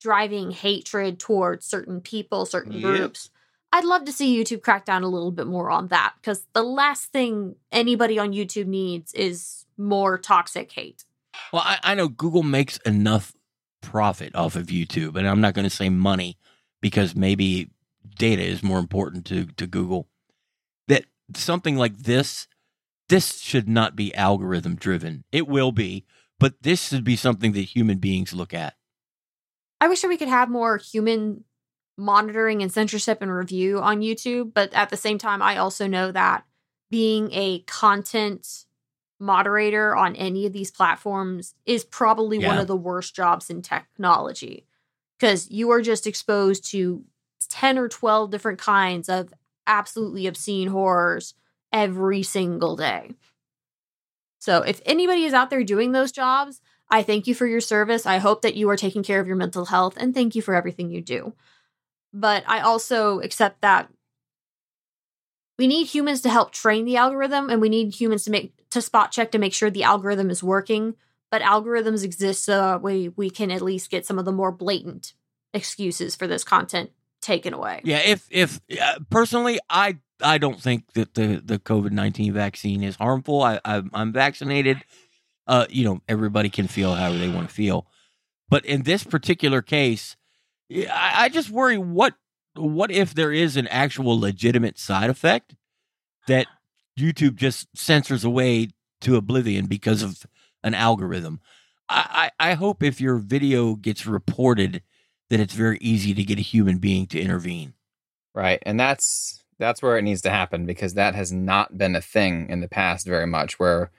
[0.00, 2.82] driving hatred towards certain people, certain Yep.
[2.82, 3.30] groups.
[3.74, 6.62] I'd love to see YouTube crack down a little bit more on that because the
[6.62, 11.04] last thing anybody on YouTube needs is more toxic hate.
[11.52, 13.32] Well, I, I know Google makes enough
[13.80, 16.36] profit off of YouTube, and I'm not going to say money
[16.82, 17.70] because maybe
[18.18, 20.06] data is more important to, to Google.
[20.88, 21.04] That
[21.34, 22.48] something like this,
[23.08, 25.24] this should not be algorithm driven.
[25.32, 26.04] It will be,
[26.38, 28.74] but this should be something that human beings look at.
[29.80, 31.44] I wish that we could have more human
[31.98, 36.12] monitoring and censorship and review on YouTube, but at the same time, I also know
[36.12, 36.44] that
[36.90, 38.64] being a content
[39.18, 44.66] moderator on any of these platforms is probably one of the worst jobs in technology
[45.18, 47.04] because you are just exposed to
[47.48, 49.32] 10 or 12 different kinds of
[49.66, 51.34] absolutely obscene horrors
[51.72, 53.12] every single day.
[54.38, 56.60] So if anybody is out there doing those jobs,
[56.90, 58.06] I thank you for your service.
[58.06, 60.54] I hope that you are taking care of your mental health and thank you for
[60.54, 61.34] everything you do.
[62.12, 63.88] But I also accept that
[65.58, 68.82] we need humans to help train the algorithm and we need humans to make to
[68.82, 70.96] spot check to make sure the algorithm is working.
[71.30, 74.52] But algorithms exist so that we, we can at least get some of the more
[74.52, 75.14] blatant
[75.54, 76.90] excuses for this content
[77.22, 77.80] taken away.
[77.84, 82.82] Yeah, if if uh, personally, I I don't think that the the COVID nineteen vaccine
[82.82, 83.42] is harmful.
[83.42, 84.78] I, I I'm vaccinated.
[85.46, 87.86] Uh, you know, everybody can feel however they want to feel,
[88.48, 90.16] but in this particular case,
[90.70, 92.14] I, I just worry what
[92.54, 95.54] what if there is an actual legitimate side effect
[96.26, 96.46] that
[96.98, 98.68] YouTube just censors away
[99.00, 100.26] to oblivion because of
[100.62, 101.40] an algorithm.
[101.88, 104.82] I, I, I hope if your video gets reported
[105.32, 107.72] that it's very easy to get a human being to intervene.
[108.34, 108.62] Right.
[108.66, 112.50] And that's that's where it needs to happen because that has not been a thing
[112.50, 113.90] in the past very much where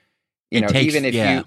[0.52, 1.38] you It know takes- even if yeah.
[1.40, 1.44] you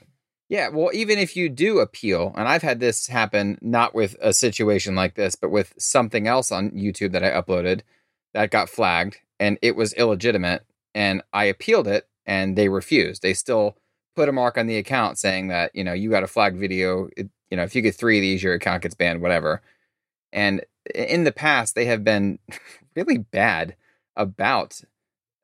[0.50, 4.34] yeah, well even if you do appeal and I've had this happen not with a
[4.34, 7.82] situation like this but with something else on YouTube that I uploaded
[8.34, 13.22] that got flagged and it was illegitimate and I appealed it and they refused.
[13.22, 13.78] They still
[14.18, 17.08] put a mark on the account saying that, you know, you got a flagged video,
[17.16, 19.62] it, you know, if you get 3 of these your account gets banned whatever.
[20.34, 22.40] And in the past they have been
[22.96, 23.76] really bad
[24.16, 24.82] about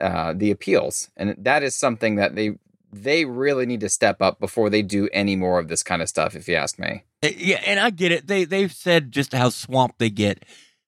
[0.00, 2.58] uh, the appeals, and that is something that they
[2.92, 6.08] they really need to step up before they do any more of this kind of
[6.08, 6.34] stuff.
[6.36, 7.04] If you ask me.
[7.24, 8.26] Uh, Yeah, and I get it.
[8.26, 10.44] They they've said just how swamped they get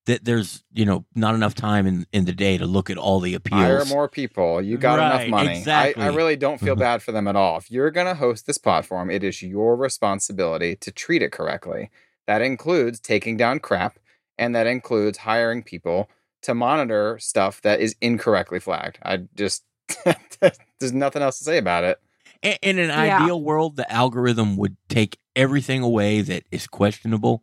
[0.07, 3.21] that there's you know not enough time in in the day to look at all
[3.21, 3.61] the appeals.
[3.61, 4.61] Hire more people.
[4.63, 5.59] You got enough money.
[5.59, 6.03] exactly.
[6.03, 6.81] I, I really don't feel Mhm.
[6.81, 7.57] bad for them at all.
[7.59, 11.91] If you're going to host this platform, it is your responsibility to treat it correctly.
[12.27, 13.99] That includes taking down crap,
[14.39, 16.09] and that includes hiring people
[16.43, 18.99] to monitor stuff that is incorrectly flagged.
[19.03, 19.65] I just,
[20.41, 21.99] there's nothing else to say about it.
[22.43, 23.19] In, in an Yeah.
[23.19, 27.43] ideal world, the algorithm would take everything away that is questionable,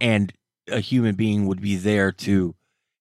[0.00, 0.32] and
[0.68, 2.54] a human being would be there to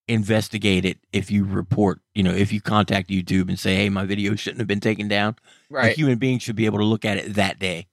[0.07, 0.99] investigate it.
[1.11, 4.59] If you report, you know, if you contact YouTube and say, "Hey, my video shouldn't
[4.59, 5.36] have been taken down,"
[5.70, 7.88] a human being should be able to look at it that day.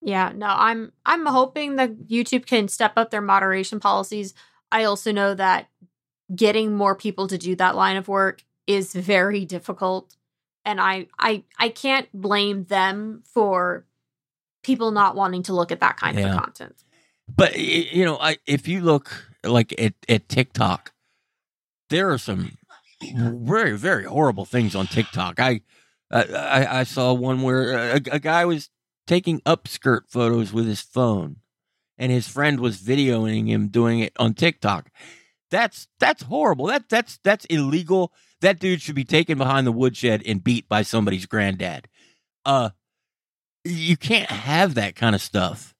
[0.00, 4.34] Yeah, no, I'm I'm hoping that YouTube can step up their moderation policies.
[4.70, 5.68] I also know that
[6.34, 10.14] getting more people to do that line of work is very difficult
[10.64, 13.86] and I I I can't blame them for
[14.62, 16.34] people not wanting to look at that kind Yeah.
[16.34, 16.76] of content.
[17.34, 20.92] But you know, I, if you look like at, at TikTok,
[21.90, 22.58] there are some
[23.02, 25.40] very very horrible things on TikTok.
[25.40, 25.62] I
[26.10, 28.68] I, I I saw one where a, a guy was
[29.08, 31.36] taking upskirt photos with his phone,
[31.96, 34.90] and his friend was videoing him doing it on TikTok.
[35.50, 36.66] That's that's horrible.
[36.66, 38.12] That that's that's illegal.
[38.40, 41.88] That dude should be taken behind the woodshed and beat by somebody's granddad.
[42.44, 42.70] Uh,
[43.64, 45.74] you can't have that kind of stuff.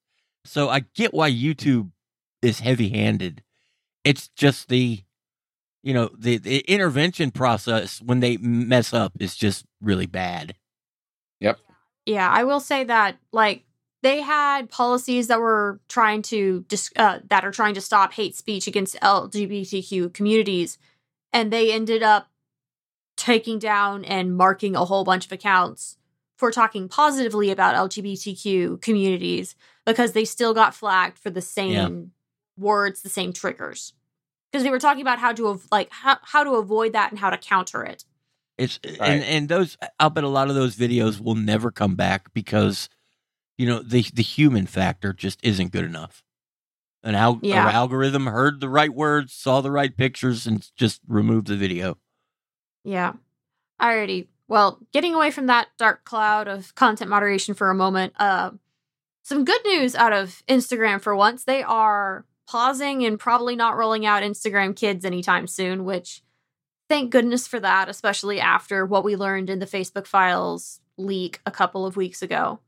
[0.44, 1.92] So I get why YouTube
[2.42, 3.42] is heavy handed.
[4.04, 5.04] It's just the,
[5.82, 10.56] you know, the, the intervention process when they mess up is just really bad.
[12.08, 13.64] Yeah, I will say that like
[14.02, 18.34] they had policies that were trying to dis- uh, that are trying to stop hate
[18.34, 20.78] speech against LGBTQ communities,
[21.34, 22.28] and they ended up
[23.18, 25.98] taking down and marking a whole bunch of accounts
[26.38, 29.54] for talking positively about LGBTQ communities
[29.84, 32.12] because they still got flagged for the same
[32.56, 33.92] words, the same triggers.
[34.50, 37.18] Because they were talking about how to av- like how, how to avoid that and
[37.18, 38.06] how to counter it.
[38.58, 39.00] It's Right.
[39.00, 42.88] and and those I'll bet a lot of those videos will never come back because
[43.56, 46.22] you know the the human factor just isn't good enough.
[47.04, 47.64] An al- Yeah.
[47.66, 51.96] our algorithm heard the right words, saw the right pictures, and just removed the video.
[52.84, 53.12] Yeah.
[53.80, 54.26] Alrighty.
[54.48, 58.52] Well, getting away from that dark cloud of content moderation for a moment, uh,
[59.22, 61.44] some good news out of Instagram for once.
[61.44, 66.22] They are pausing and probably not rolling out Instagram Kids anytime soon, which
[66.88, 71.50] thank goodness for that, especially after what we learned in the Facebook files leak a
[71.50, 72.60] couple of weeks ago.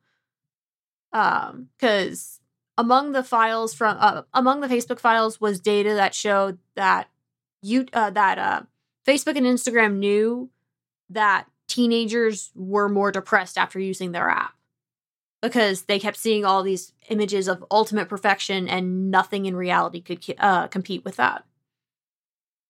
[1.12, 2.40] Um, because
[2.78, 7.08] among the files from uh, among the Facebook files was data that showed that
[7.62, 8.62] you uh, that uh
[9.06, 10.50] Facebook and Instagram knew
[11.08, 14.54] that teenagers were more depressed after using their app
[15.42, 20.22] because they kept seeing all these images of ultimate perfection and nothing in reality could
[20.38, 21.44] uh, compete with that.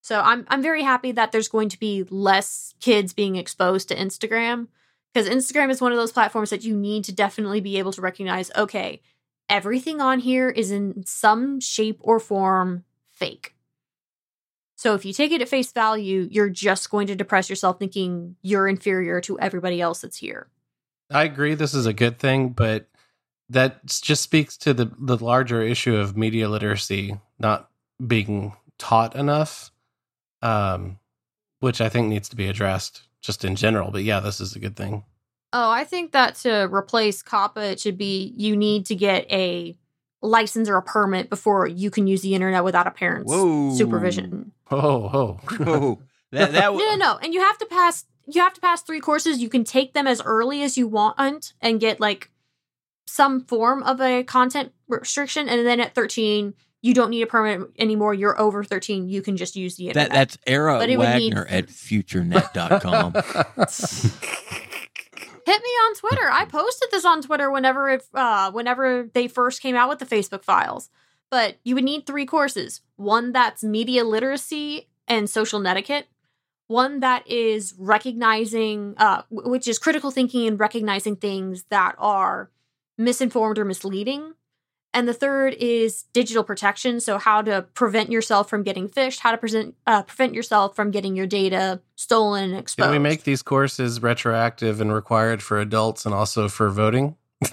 [0.02, 3.96] So I'm I'm very happy that there's going to be less kids being exposed to
[3.96, 4.68] Instagram
[5.12, 8.00] because Instagram is one of those platforms that you need to definitely be able to
[8.00, 9.02] recognize okay,
[9.48, 13.54] everything on here is in some shape or form fake.
[14.76, 18.36] So if you take it at face value, you're just going to depress yourself thinking
[18.40, 20.48] you're inferior to everybody else that's here.
[21.10, 22.88] I agree this is a good thing, but
[23.50, 27.68] that just speaks to the the larger issue of media literacy not
[28.06, 29.70] being taught enough,
[30.42, 30.98] um,
[31.60, 33.90] which I think needs to be addressed just in general.
[33.90, 35.04] But yeah, this is a good thing.
[35.52, 39.76] Oh, I think that to replace COPPA, it should be you need to get a
[40.22, 43.74] license or a permit before you can use the internet without a parent's Whoa.
[43.74, 44.52] supervision.
[44.70, 47.18] Oh, oh, Whoa, that that No, no, no.
[47.20, 49.40] And you have to pass you have to pass three courses.
[49.40, 52.30] You can take them as early as you want and get like
[53.06, 55.48] some form of a content restriction.
[55.48, 58.14] And then at 13, you don't need a permit anymore.
[58.14, 59.08] You're over 13.
[59.08, 60.10] You can just use the internet.
[60.10, 63.12] that that's Ara But it would need- Wagoner at futurenet.com.
[65.46, 66.30] hit me on Twitter.
[66.30, 70.06] I posted this on Twitter whenever it, uh, whenever they first came out with the
[70.06, 70.90] Facebook files.
[71.30, 76.06] But you would need three courses: one that's media literacy and social etiquette,
[76.66, 82.50] one that is recognizing, uh, which is critical thinking and recognizing things that are
[82.98, 84.34] misinformed or misleading.
[84.92, 86.98] And the third is digital protection.
[87.00, 90.90] So, how to prevent yourself from getting phished, how to present, uh, prevent yourself from
[90.90, 92.86] getting your data stolen and exposed.
[92.86, 97.16] Can we make these courses retroactive and required for adults and also for voting?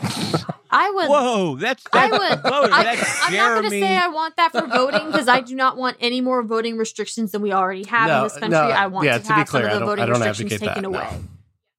[0.70, 1.08] I would.
[1.10, 2.52] Whoa, that's, I that's would.
[2.52, 2.74] voting.
[2.74, 5.56] I, That's I'm not going to say I want that for voting because I do
[5.56, 8.50] not want any more voting restrictions than we already have No, in this country.
[8.50, 10.04] no, I want yeah, to, to be have clear, I some of don't- the voting
[10.04, 10.90] I don't restrictions taken that, no.
[10.90, 11.20] away.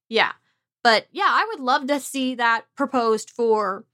[0.07, 0.31] Yeah,
[0.83, 3.85] but yeah, I would love to see that proposed for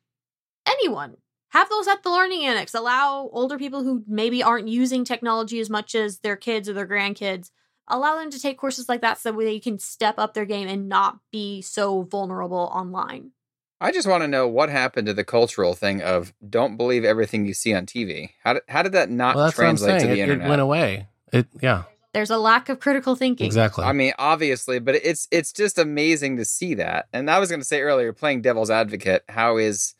[0.65, 1.17] anyone.
[1.55, 2.73] Have those at the learning annex.
[2.73, 6.85] Allow older people who maybe aren't using technology as much as their kids or their
[6.85, 7.49] grandkids.
[7.87, 10.67] Allow them to take courses like that so that they can step up their game
[10.67, 13.31] and not be so vulnerable online.
[13.79, 17.45] I just want to know what happened to the cultural thing of don't believe everything
[17.45, 18.31] you see on TV.
[18.43, 20.21] How did, how did that not well, that's what I'm translate to the It, it
[20.23, 20.49] internet?
[20.49, 21.07] went away.
[21.31, 23.45] It yeah, There's a lack of critical thinking.
[23.45, 23.85] exactly.
[23.85, 27.07] I mean, obviously, but it's it's just amazing to see that.
[27.13, 29.93] And I was going to say earlier, playing devil's advocate, how is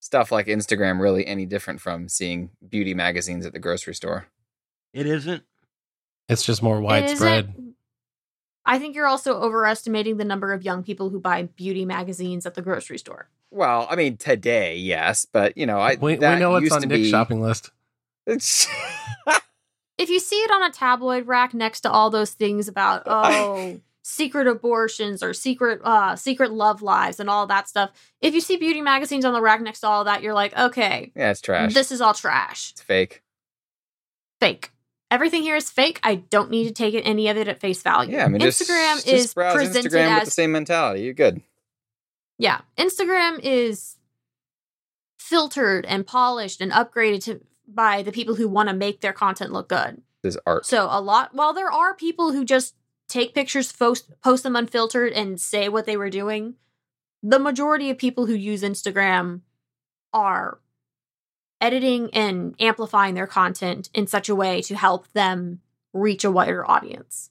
[0.00, 4.26] stuff like Instagram really any different from seeing beauty magazines at the grocery store?
[4.92, 5.42] It isn't.
[6.28, 7.54] it's just more widespread.
[8.64, 12.54] I think you're also overestimating the number of young people who buy beauty magazines at
[12.54, 13.30] the grocery store.
[13.50, 16.94] Well, I mean, today, yes, but you know, I we, we know it's on Nick's
[16.94, 17.70] be, shopping list.
[18.26, 18.66] It's
[19.98, 23.80] If you see it on a tabloid rack next to all those things about oh
[24.08, 27.90] secret abortions or secret uh secret love lives and all that stuff,
[28.22, 31.12] if you see beauty magazines on the rack next to all that, you're like, okay,
[31.14, 31.74] yeah, it's trash.
[31.74, 33.22] this is all trash, it's fake.
[34.40, 34.70] fake.
[35.10, 36.00] Everything here is fake.
[36.02, 38.16] I don't need to take any of it at face value.
[38.16, 41.02] Yeah, I mean, Instagram just is browse presented Instagram with as the same mentality.
[41.02, 41.42] You're good.
[42.38, 43.96] Yeah, Instagram is
[45.18, 49.52] filtered and polished and upgraded to by the people who want to make their content
[49.52, 50.00] look good.
[50.22, 50.64] This is art.
[50.64, 52.74] So a lot while there are people who just
[53.08, 56.54] take pictures, post, post them unfiltered and say what they were doing,
[57.22, 59.40] the majority of people who use Instagram
[60.12, 60.60] are
[61.60, 65.60] editing and amplifying their content in such a way to help them
[65.92, 67.30] reach a wider audience.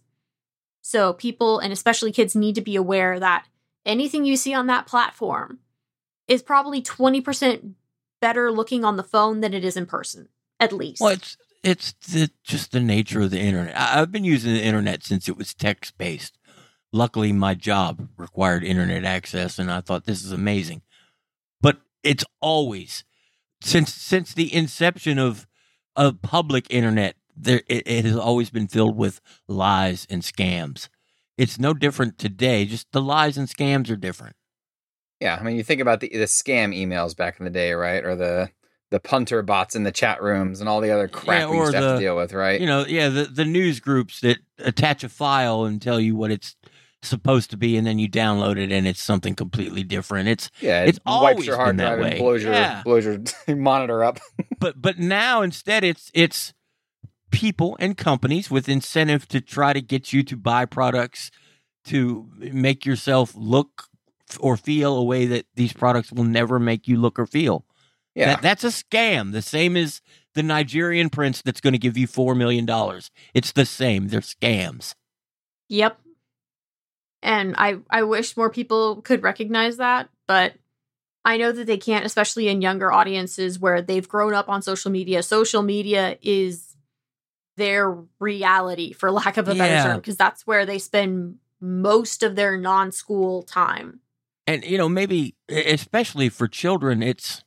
[0.82, 3.45] So people and especially kids need to be aware that
[3.86, 5.59] anything you see on that platform
[6.28, 7.73] is probably 20%
[8.19, 10.28] better looking on the phone than it is in person,
[10.59, 11.01] at least.
[11.01, 11.38] Well, it's
[11.68, 13.78] it's the, just the nature of the internet.
[13.78, 16.38] I've been using the internet since it was text based.
[16.93, 20.82] Luckily, my job required internet access, and I thought this is amazing.
[21.59, 23.03] But it's always
[23.61, 25.45] since since the inception of
[25.97, 30.88] of public internet, there it, it has always been filled with lies and scams.
[31.38, 32.63] It's no different today.
[32.63, 34.38] Just the lies and scams are different.
[35.20, 38.05] Yeah, I mean, you think about the the scam emails back in the day, right?
[38.05, 38.51] Or the
[38.89, 41.71] the punter bots in the chat rooms and all the other crap Yeah, we used
[41.71, 42.59] to have to deal with, right?
[42.59, 46.31] You know, yeah, the the news groups that attach a file and tell you what
[46.31, 46.55] it's
[47.01, 50.29] supposed to be, and then you download it and it's something completely different.
[50.29, 52.83] It's yeah, it it's wipes always your hard drive and blows your Yeah.
[52.83, 53.19] blows your
[53.55, 54.19] monitor up.
[54.59, 56.53] but but now instead it's it's
[57.31, 61.29] people and companies with incentive to try to get you to buy products
[61.85, 63.83] to make yourself look
[64.39, 67.65] or feel a way that these products will never make you look or feel.
[68.18, 69.32] Yeah, That, that's a scam.
[69.32, 70.01] The same as
[70.34, 72.68] the Nigerian prince that's going to give you $4 million.
[73.34, 74.07] It's the same.
[74.07, 74.95] They're scams.
[75.70, 75.99] Yep.
[77.22, 80.53] And I I wish more people could recognize that, but
[81.26, 84.91] I know that they can't, especially in younger audiences where they've grown up on social
[84.91, 85.22] media.
[85.24, 86.76] Social media is
[87.57, 89.84] their reality, for lack of a better Yeah.
[89.84, 93.99] term, because that's where they spend most of their non-school time.
[94.45, 97.43] and you know maybe especially for children it's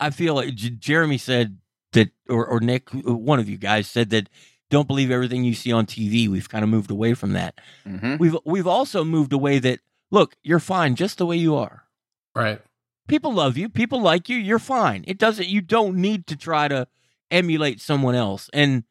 [0.00, 1.58] i feel like J- Jeramy said
[1.92, 4.28] that or, or nick one of you guys said that
[4.68, 7.60] don't believe everything you see on tv we've kind of moved away from that.
[7.84, 9.80] Hmm we've we've also moved away that
[10.10, 11.84] look you're fine just the way you are.
[12.34, 12.60] Right.
[13.08, 13.68] people love you.
[13.68, 14.36] People like you.
[14.36, 15.04] You're fine.
[15.06, 16.86] It doesn't you don't need to try to
[17.30, 18.50] emulate someone else.
[18.52, 18.84] And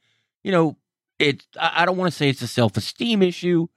[0.43, 0.77] you know
[1.19, 3.67] it i I don't want to say it's a self-esteem issue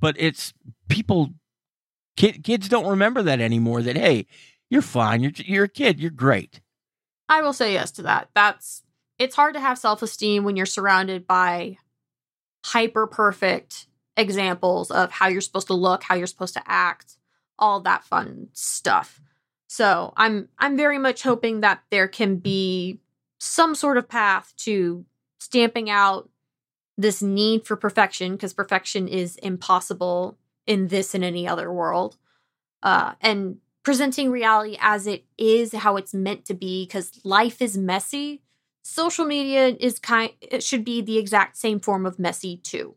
[0.00, 0.52] but it's
[0.88, 1.30] people
[2.16, 4.26] kid, kids don't remember that anymore that hey
[4.70, 5.22] you're fine.
[5.22, 6.00] You're you're a kid.
[6.00, 6.60] You're great
[7.32, 8.28] I will say yes to that.
[8.34, 8.82] That's
[9.18, 11.78] it's hard to have self-esteem when you're surrounded by
[12.62, 13.86] hyper perfect
[14.18, 17.16] examples of how you're supposed to look, how you're supposed to act,
[17.58, 19.18] all that fun stuff.
[19.66, 23.00] So, I'm I'm very much hoping that there can be
[23.40, 25.06] some sort of path to
[25.40, 26.28] stamping out
[26.98, 30.36] this need for perfection because perfection is impossible
[30.66, 32.18] in this and any other world.
[32.82, 37.76] Uh, and presenting reality as it is how it's meant to be because life is
[37.76, 38.42] messy.
[38.82, 42.94] Social media is kind it should be the exact same form of messy too.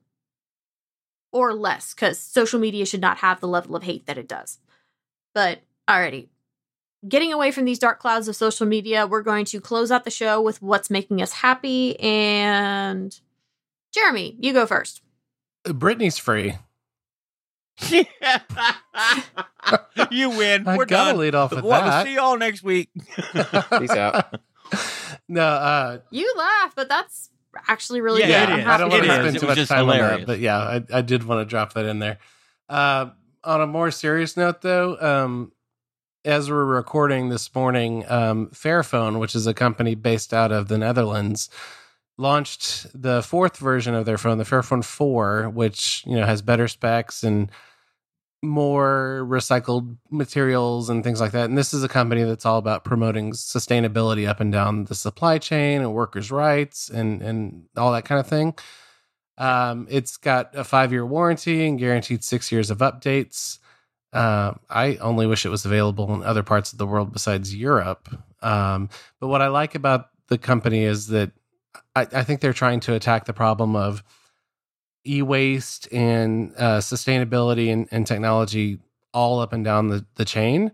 [1.32, 4.60] Or less because social media should not have the level of hate that it does.
[5.34, 6.30] But alrighty.
[7.08, 10.12] Getting away from these dark clouds of social media we're going to close out the
[10.12, 13.20] show with what's making us happy and
[13.96, 15.02] Jeramy you go first.
[15.66, 16.56] Brittany's free.
[20.12, 20.68] you win.
[20.68, 21.18] I We're gotta done.
[21.18, 22.06] lead off with Well, that.
[22.06, 22.90] see y'all next week.
[23.78, 24.40] Peace out.
[25.28, 27.30] no, uh, You laugh, but that's
[27.68, 28.50] actually really Yeah, good.
[28.50, 28.66] it I'm is.
[28.68, 30.58] I don't happy want It to spend too much just time on that, but yeah,
[30.58, 32.18] I, I did want to drop that in there.
[32.70, 33.08] Uh,
[33.44, 35.52] on a more serious note, though, um,
[36.24, 40.78] as we're recording this morning, um, Fairphone, which is a company based out of the
[40.80, 41.50] Netherlands,
[42.18, 46.68] launched the fourth version of their phone, the Fairphone Four, which you know has better
[46.68, 47.52] specs and
[48.42, 51.50] more recycled materials and things like that.
[51.50, 55.38] And this is a company that's all about promoting sustainability up and down the supply
[55.40, 58.56] chain and workers' rights and and all that kind of thing.
[59.38, 63.60] Um, it's got a five year warranty and guaranteed six years of updates.
[64.14, 68.08] Uh, I only wish it was available in other parts of the world besides Europe.
[68.42, 68.90] Um,
[69.20, 71.32] but what I like about the company is that
[71.96, 74.04] I, I think they're trying to attack the problem of
[75.08, 78.80] e-waste and uh, sustainability and, and technology
[79.14, 80.72] all up and down the, the chain.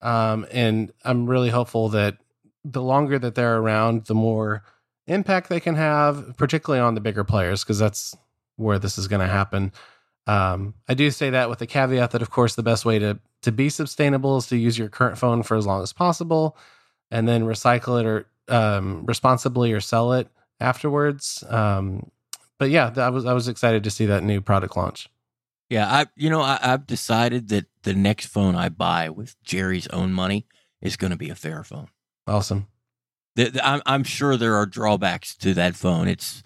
[0.00, 2.18] Um, and I'm really hopeful that
[2.64, 4.62] the longer that they're around, the more
[5.06, 8.16] impact they can have, particularly on the bigger players, because that's
[8.56, 9.72] where this is going to happen.
[10.26, 13.18] Um, I do say that with the caveat that, of course, the best way to
[13.42, 16.56] to be sustainable is to use your current phone for as long as possible,
[17.10, 20.28] and then recycle it or um, responsibly or sell it
[20.60, 21.42] afterwards.
[21.48, 22.10] Um,
[22.58, 25.08] but yeah, I was I was excited to see that new product launch.
[25.70, 29.86] Yeah, I you know I, I've decided that the next phone I buy with Jerry's
[29.88, 30.46] own money
[30.80, 31.88] is going to be a Fairphone.
[32.26, 32.68] Awesome.
[33.36, 36.06] The, the- I'm, I'm sure there are drawbacks to that phone.
[36.08, 36.42] It's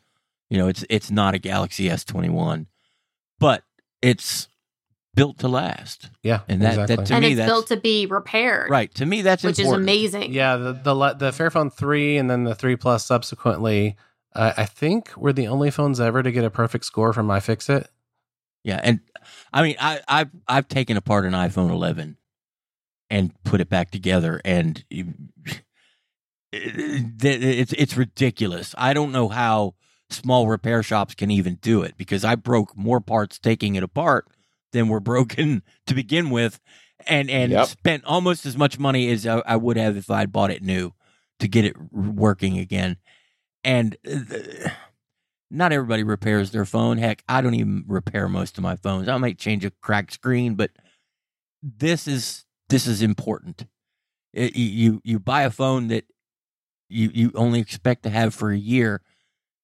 [0.49, 2.67] you know it's it's not a Galaxy S21,
[3.39, 3.65] but
[4.01, 4.49] it's
[5.19, 6.97] built to last, Yeah, And that- exactly.
[6.97, 8.93] that to and me, it's that's- built to be repaired, right?
[8.95, 9.89] To me, that's which important.
[9.89, 10.33] is amazing.
[10.33, 13.97] yeah, the the the Fairphone three and then the three plus subsequently.
[14.35, 17.87] Uh, I think we're the only phones ever to get a perfect score from iFixit.
[18.65, 19.01] Yeah, and
[19.53, 22.17] I mean, I, I've I've taken apart an iPhone 11
[23.11, 25.15] and put it back together, and you-
[26.53, 28.75] it- it's it's ridiculous.
[28.79, 29.75] I don't know how
[30.11, 34.27] small repair shops can even do it because I broke more parts taking it apart
[34.73, 36.61] than were broken to begin with,
[37.07, 37.67] and and Yep.
[37.69, 40.93] spent almost as much money as I, I would have if I'd bought it new
[41.41, 42.97] to get it working again.
[43.65, 44.71] And uh,
[45.51, 46.99] not everybody repairs their phone.
[46.99, 49.09] Heck, I don't even repair most of my phones.
[49.09, 50.71] I might change a cracked screen, but
[51.63, 53.67] this is this is important.
[54.33, 56.05] It, you you buy a phone that
[56.89, 59.01] you you only expect to have for a year,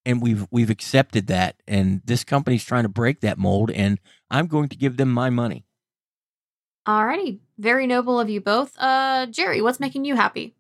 [0.07, 1.57] and we've we've accepted that.
[1.67, 3.99] And this company's trying to break that mold, and
[4.31, 5.65] I'm going to give them my money.
[6.87, 8.77] Alrighty, very noble of you both.
[8.79, 10.55] Uh, Jerry, what's making you happy?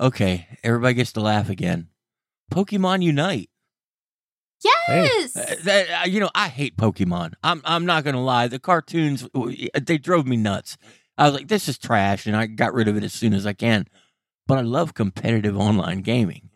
[0.00, 1.88] Okay, everybody gets to laugh again.
[2.50, 3.48] Pokemon Unite.
[4.64, 5.36] Yes.
[5.36, 7.34] Uh, that, uh, you know, I hate Pokemon.
[7.42, 8.48] I'm I'm not gonna lie.
[8.48, 9.28] The cartoons
[9.80, 10.76] they drove me nuts.
[11.18, 13.46] I was like, this is trash, and I got rid of it as soon as
[13.46, 13.86] I can.
[14.46, 16.50] But I love competitive online gaming,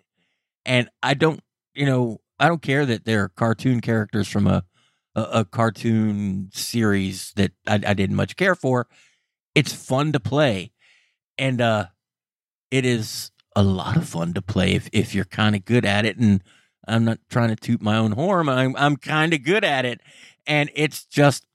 [0.64, 1.40] and I don't,
[1.76, 4.64] you know, I don't care that they're cartoon characters from a
[5.14, 8.86] a, a cartoon series that I, I didn't much care for.
[9.54, 10.72] It's fun to play,
[11.38, 11.86] and uh,
[12.70, 16.04] it is a lot of fun to play if if you're kind of good at
[16.04, 16.42] it and
[16.86, 18.48] I'm not trying to toot my own horn.
[18.48, 20.00] I'm I'm kind of good at it,
[20.46, 21.46] and it's just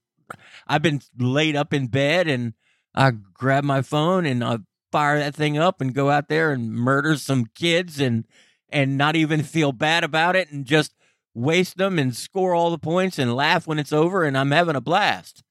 [0.68, 2.54] I've been laid up in bed and
[2.94, 4.60] I grab my phone and I
[4.92, 8.26] fire that thing up and go out there and murder some kids and
[8.72, 10.94] and not even feel bad about it and just
[11.34, 14.76] waste them and score all the points and laugh when it's over and I'm having
[14.76, 15.44] a blast.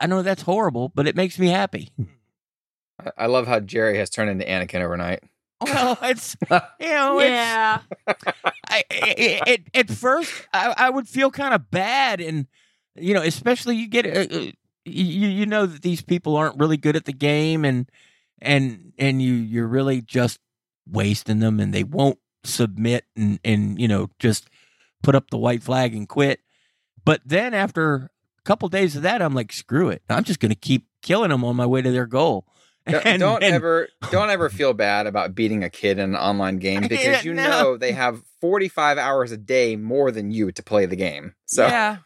[0.00, 1.90] I know that's horrible, but it makes me happy.
[3.04, 5.22] I- I love how Jerry has turned into Anakin overnight.
[5.62, 6.56] Well, it's you
[6.88, 7.80] know, it's, yeah.
[8.06, 12.46] I, I, I- at first I, I would feel kind of bad and
[12.96, 14.50] you know especially you get uh, uh,
[14.86, 17.90] you you know that these people aren't really good at the game and
[18.40, 20.38] and and you you're really just
[20.88, 24.48] wasting them and they won't submit and and you know just
[25.02, 26.40] put up the white flag and quit
[27.04, 27.94] but then after
[28.38, 31.30] a couple days of that I'm like screw it I'm just going to keep killing
[31.30, 32.46] them on my way to their goal
[32.86, 36.16] Don't, And- don't and- ever don't ever feel bad about beating a kid in an
[36.16, 37.48] online game because you no.
[37.50, 41.34] know they have 45 hours a day more than you to play the game.
[41.44, 41.98] So yeah,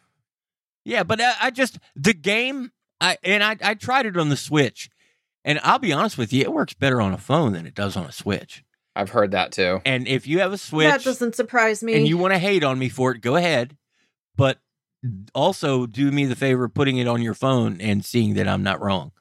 [0.84, 2.72] yeah, but I, I just the game.
[3.00, 4.90] I and I I tried it on the Switch,
[5.44, 7.96] and I'll be honest with you, it works better on a phone than it does
[7.96, 8.64] on a Switch.
[8.96, 9.80] I've heard that too.
[9.84, 11.94] And if you have a Switch That doesn't surprise me.
[11.94, 13.76] and you want to hate on me for it, go ahead.
[14.36, 14.58] But
[15.34, 18.62] also do me the favor of putting it on your phone and seeing that I'm
[18.62, 19.12] not wrong.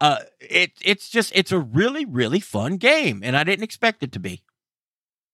[0.00, 4.12] Uh, it it's just it's a really really fun game, and I didn't expect it
[4.12, 4.42] to be.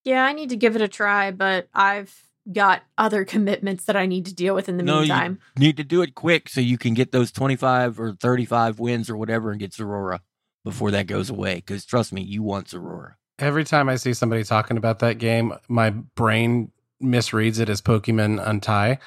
[0.05, 4.07] yeah, I need to give it a try, but I've got other commitments that I
[4.07, 5.39] need to deal with in the No, you- meantime.
[5.57, 9.17] Need to do it quick so you can get those 25 or 35 wins or
[9.17, 10.21] whatever and get Zoroark
[10.65, 11.57] before that goes away.
[11.57, 13.15] Because trust me, you want Zoroark.
[13.39, 16.71] Every time I see somebody talking about that game, my brain
[17.03, 18.99] misreads it as Pokemon Untie.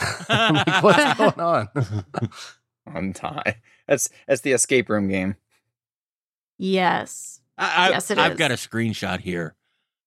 [0.28, 1.68] I'm like, what's going on?
[2.86, 3.56] Untie.
[3.86, 5.36] That's that's the escape room game.
[6.58, 7.40] Yes.
[7.58, 8.38] I, I, Yes, it I've is.
[8.38, 9.54] got a screenshot here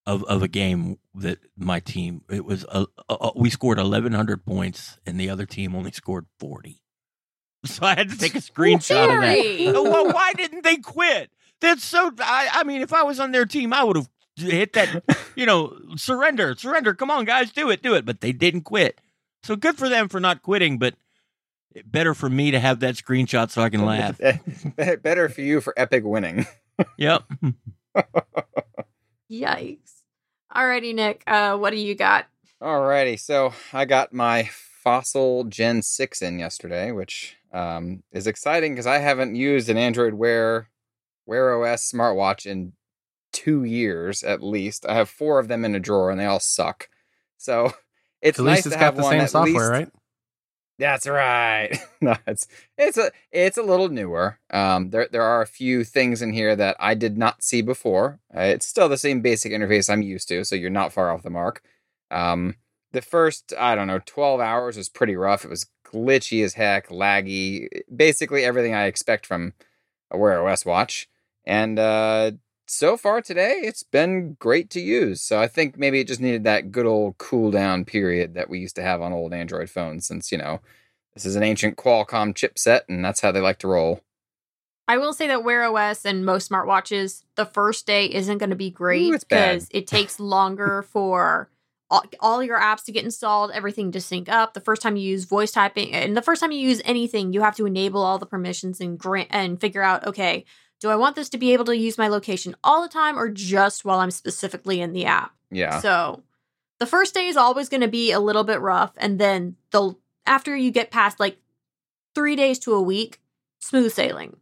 [0.06, 4.98] of, of a game that my team, it was, uh, uh, we scored 1,100 points
[5.06, 6.80] and the other team only scored 40.
[7.66, 9.74] So I had to take a screenshot of that.
[9.74, 11.32] Oh, well, why didn't they quit?
[11.62, 12.12] That's so.
[12.20, 15.02] I, I mean, if I was on their team, I would have hit that.
[15.36, 16.94] You know, surrender, surrender.
[16.94, 18.06] Come on, guys, do it, do it.
[18.06, 19.00] But they didn't quit.
[19.44, 20.78] So good for them for not quitting.
[20.78, 20.96] But
[21.86, 24.20] better for me to have that screenshot so I can laugh.
[24.76, 26.46] Better for you for epic winning.
[26.98, 27.24] Yep.
[29.32, 29.93] Yikes.
[30.56, 31.24] Alrighty, Nick.
[31.26, 32.26] Uh, what do you got?
[32.62, 34.50] Alrighty, so I got my
[34.84, 40.14] Fossil Gen 6 in yesterday, which um, is exciting because I haven't used an Android
[40.14, 40.70] Wear
[41.26, 42.74] Wear OS smartwatch in
[43.32, 44.86] two years at least.
[44.88, 46.90] I have four of them in a drawer and they all suck.
[47.38, 47.74] So
[48.22, 49.90] it's At nice least it's to got have the one same at software, least- right?
[50.80, 51.78] That's right.
[52.02, 52.48] no, it's
[52.78, 54.40] it's a it's a little newer.
[54.50, 58.20] Um, there there are a few things in here that I did not see before.
[58.36, 61.24] Uh, it's still the same basic interface I'm used to, so you're not far off
[61.24, 61.62] the mark.
[62.10, 62.56] Um,
[62.92, 65.46] the first I don't know twelve hours was pretty rough.
[65.46, 69.54] It was glitchy as heck, laggy, basically everything I expect from
[70.10, 71.08] a Wear OS watch.
[71.46, 72.32] And uh,
[72.68, 75.22] so far today, it's been great to use.
[75.22, 78.60] So I think maybe it just needed that good old cool down period that we
[78.60, 80.62] used to have on old Android phones, since you know
[81.14, 84.02] this is an ancient Qualcomm chipset, and that's how they like to roll.
[84.88, 88.56] I will say that Wear OS and most smartwatches, the first day isn't going to
[88.56, 89.54] be great Ooh, it's bad.
[89.54, 91.50] because it takes longer for
[91.90, 94.54] all, all your apps to get installed, everything to sync up.
[94.54, 97.42] The first time you use voice typing, and the first time you use anything, you
[97.42, 100.44] have to enable all the permissions and grant and figure out, okay,
[100.84, 103.30] do I want this to be able to use my location all the time or
[103.30, 105.34] just while I'm specifically in the app?
[105.50, 106.24] Yeah, So
[106.80, 109.96] the first day is always going to be a little bit rough, and then the
[110.26, 111.38] after you get past like
[112.14, 113.22] three days to a week,
[113.60, 114.36] smooth sailing,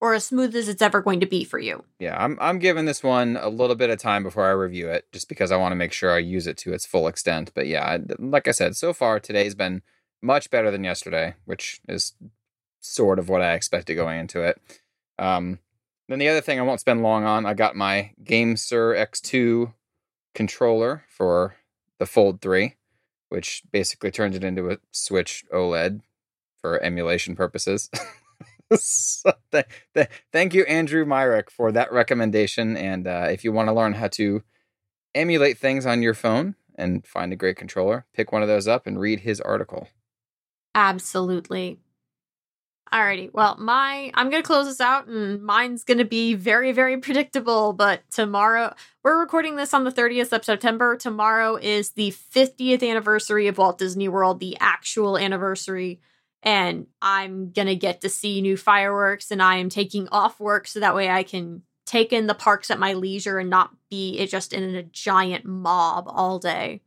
[0.00, 1.84] or as smooth as it's ever going to be for you.
[1.98, 2.16] yeah.
[2.16, 5.28] I'm I'm giving this one a little bit of time before I review it, just
[5.28, 7.50] because I want to make sure I use it to its full extent.
[7.54, 9.82] But yeah, like I said, so far today's been
[10.20, 12.12] much better than yesterday, which is
[12.78, 14.60] sort of what I expected going into it.
[15.18, 15.58] Um,
[16.08, 19.72] then the other thing I won't spend long on, I got my GameSir X2
[20.34, 21.56] controller for
[21.98, 22.76] the Fold 3,
[23.28, 26.00] which basically turns it into a Switch OLED
[26.60, 27.90] for emulation purposes.
[28.76, 32.76] so th- th- thank you, Andrew Myrick, for that recommendation.
[32.76, 34.42] And uh, if you want to learn how to
[35.14, 38.86] emulate things on your phone and find a great controller, pick one of those up
[38.86, 39.88] and read his article.
[40.74, 41.78] Absolutely.
[42.92, 43.32] Alrighty.
[43.32, 47.72] Well, my I'm gonna close this out, and mine's gonna be very, very predictable.
[47.72, 50.96] But tomorrow, we're recording this on the 30th of September.
[50.96, 56.00] Tomorrow is the 50th anniversary of Walt Disney World, the actual anniversary,
[56.42, 59.30] and I'm gonna get to see new fireworks.
[59.30, 62.70] And I am taking off work so that way I can take in the parks
[62.70, 66.82] at my leisure and not be it just in a giant mob all day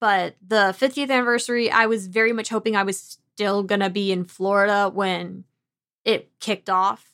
[0.00, 4.24] but the 50th anniversary, I was very much hoping I was still gonna be in
[4.24, 5.44] Florida when
[6.04, 7.04] it kicked off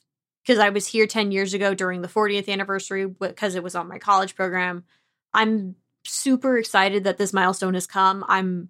[0.43, 3.89] because I was here 10 years ago during the 40th anniversary because it was on
[3.89, 4.85] my college program.
[5.33, 8.25] I'm super excited that this milestone has come.
[8.29, 8.69] I'm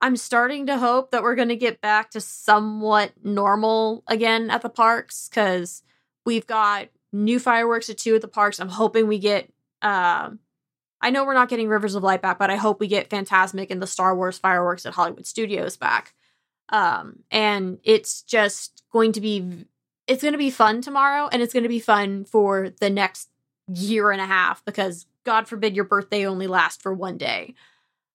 [0.00, 4.62] I'm starting to hope that we're going to get back to somewhat normal again at
[4.62, 5.82] the parks cuz
[6.24, 8.60] we've got new fireworks at two at the parks.
[8.60, 10.40] I'm hoping we get um
[11.06, 13.70] I know we're not getting Rivers of Light back, but I hope we get Fantasmic
[13.70, 16.14] and the Star Wars fireworks at Hollywood Studios back.
[16.68, 19.66] Um, and it's just going to be
[20.08, 23.28] it's going to be fun tomorrow, and it's going to be fun for the next
[23.72, 27.54] year and a half because God forbid your birthday only lasts for one day.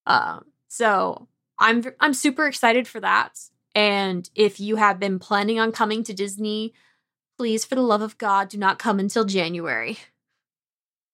[0.06, 3.40] Um, so I'm I'm super excited for that.
[3.74, 6.74] And if you have been planning on coming to Disney,
[7.38, 9.98] please, for the love of God, do not come until January.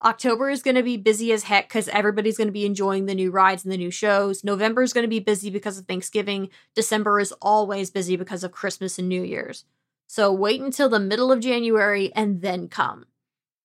[0.04, 3.16] October is going to be busy as heck because everybody's going to be enjoying the
[3.16, 4.44] new rides and the new shows.
[4.44, 6.50] November is going to be busy because of Thanksgiving.
[6.76, 9.66] December is always busy because of Christmas and New Year's.
[10.08, 13.06] So wait until the middle of January and then come.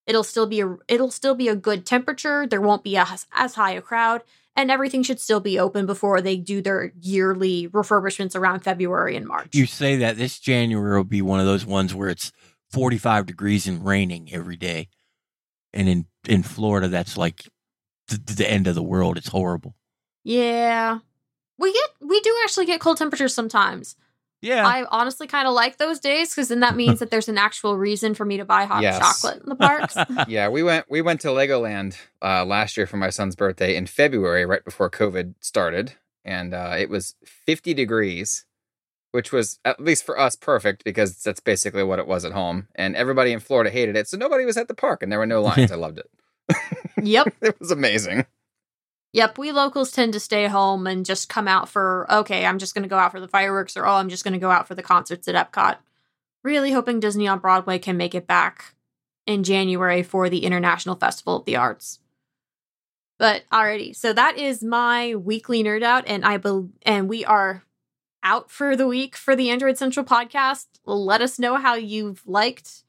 [0.07, 2.47] It'll still be a it'll still be a good temperature.
[2.47, 4.23] There won't be a, as high a crowd,
[4.57, 9.27] and everything should still be open before they do their yearly refurbishments around February and
[9.27, 9.55] March.
[9.55, 12.33] You say that this January will be one of those ones where it's
[12.71, 14.89] 45 degrees and raining every day.
[15.75, 17.49] And in, in Florida, that's like
[18.09, 19.17] the, the end of the world.
[19.17, 19.75] It's horrible.
[20.25, 20.99] Yeah.
[21.59, 23.97] We get we do actually get cold temperatures sometimes.
[24.41, 24.67] Yeah.
[24.67, 27.77] I honestly kind of like those days because then that means that there's an actual
[27.77, 28.99] reason for me to buy hot Yes.
[28.99, 29.97] chocolate in the parks.
[30.29, 33.87] yeah, we went we went to Legoland uh, last year for my son's birthday in
[33.87, 35.93] February, right before COVID started,
[36.25, 38.45] and uh, it was 50 degrees,
[39.13, 42.69] which was at least for us perfect because that's basically what it was at home,
[42.75, 45.27] and everybody in Florida hated it, so nobody was at the park, and there were
[45.27, 45.71] no lines.
[45.71, 46.11] I loved it.
[47.03, 47.33] yep.
[47.41, 48.27] It was amazing.
[49.13, 52.75] Yep, we locals tend to stay home and just come out for okay, I'm just
[52.75, 54.67] going to go out for the fireworks or oh, I'm just going to go out
[54.67, 55.77] for the concerts at Epcot.
[56.43, 58.75] Really hoping Disney on Broadway can make it back
[59.27, 62.01] in January for the International Festival of the Arts.
[63.19, 67.63] But alrighty, so that is my weekly nerd out, and I bel and we are
[68.23, 70.67] out for the week for the Android Central podcast.
[70.85, 72.85] Let us know how you've liked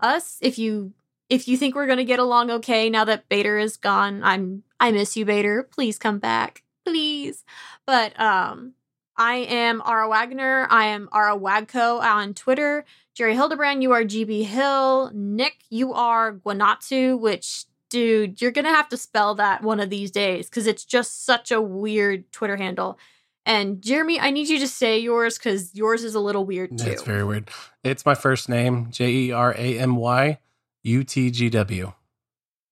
[0.00, 0.38] us.
[0.40, 0.92] If you
[1.28, 4.90] if you think we're gonna get along okay now that Bader is gone, I'm I
[4.92, 5.62] miss you, Bader.
[5.62, 6.62] Please come back.
[6.84, 7.44] Please.
[7.86, 8.74] But um
[9.16, 10.66] I am Ara Wagoner.
[10.70, 12.84] I am Ara Wagco on Twitter.
[13.14, 15.10] Jerry Hildenbrand, you are GB Hill.
[15.14, 20.10] Nick, you are Guanatsu, which dude, you're gonna have to spell that one of these
[20.10, 22.98] days because it's just such a weird Twitter handle.
[23.46, 26.84] And Jeramy, I need you to say yours because yours is a little weird too.
[26.84, 27.48] That's very weird.
[27.84, 30.38] It's my first name, J E R A M Y
[30.82, 31.92] U T G W.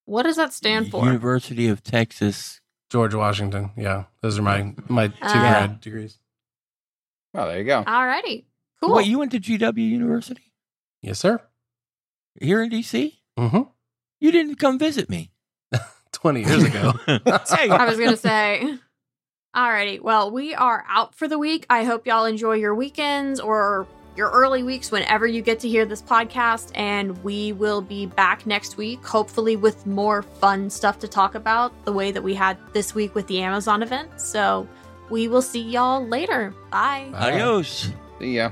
[0.04, 1.04] what does that stand for?
[1.06, 2.60] University of Texas.
[2.90, 3.70] George Washington.
[3.76, 5.32] Yeah, those are my my two Ah.
[5.32, 6.18] grad degrees.
[7.32, 7.82] Well, there you go.
[7.84, 8.44] Alrighty.
[8.82, 8.96] Cool.
[8.96, 10.52] Wait, you went to GW University
[11.02, 11.40] Yes, sir.
[12.40, 13.14] here in DC?
[13.38, 13.62] Mm-hmm.
[14.20, 15.30] You didn't come visit me.
[16.12, 16.92] Twenty years ago.
[17.06, 18.78] hey, I was gonna say.
[19.54, 21.64] Alrighty, well, we are out for the week.
[21.70, 23.86] I hope y'all enjoy your weekends or
[24.16, 26.72] your early weeks whenever you get to hear this podcast.
[26.74, 31.72] And we will be back next week, hopefully with more fun stuff to talk about,
[31.84, 34.20] the way that we had this week with the Amazon event.
[34.20, 34.68] So
[35.08, 36.52] we will see y'all later.
[36.72, 37.10] Bye.
[37.12, 37.32] Bye.
[37.32, 37.90] adios.
[38.18, 38.50] See ya.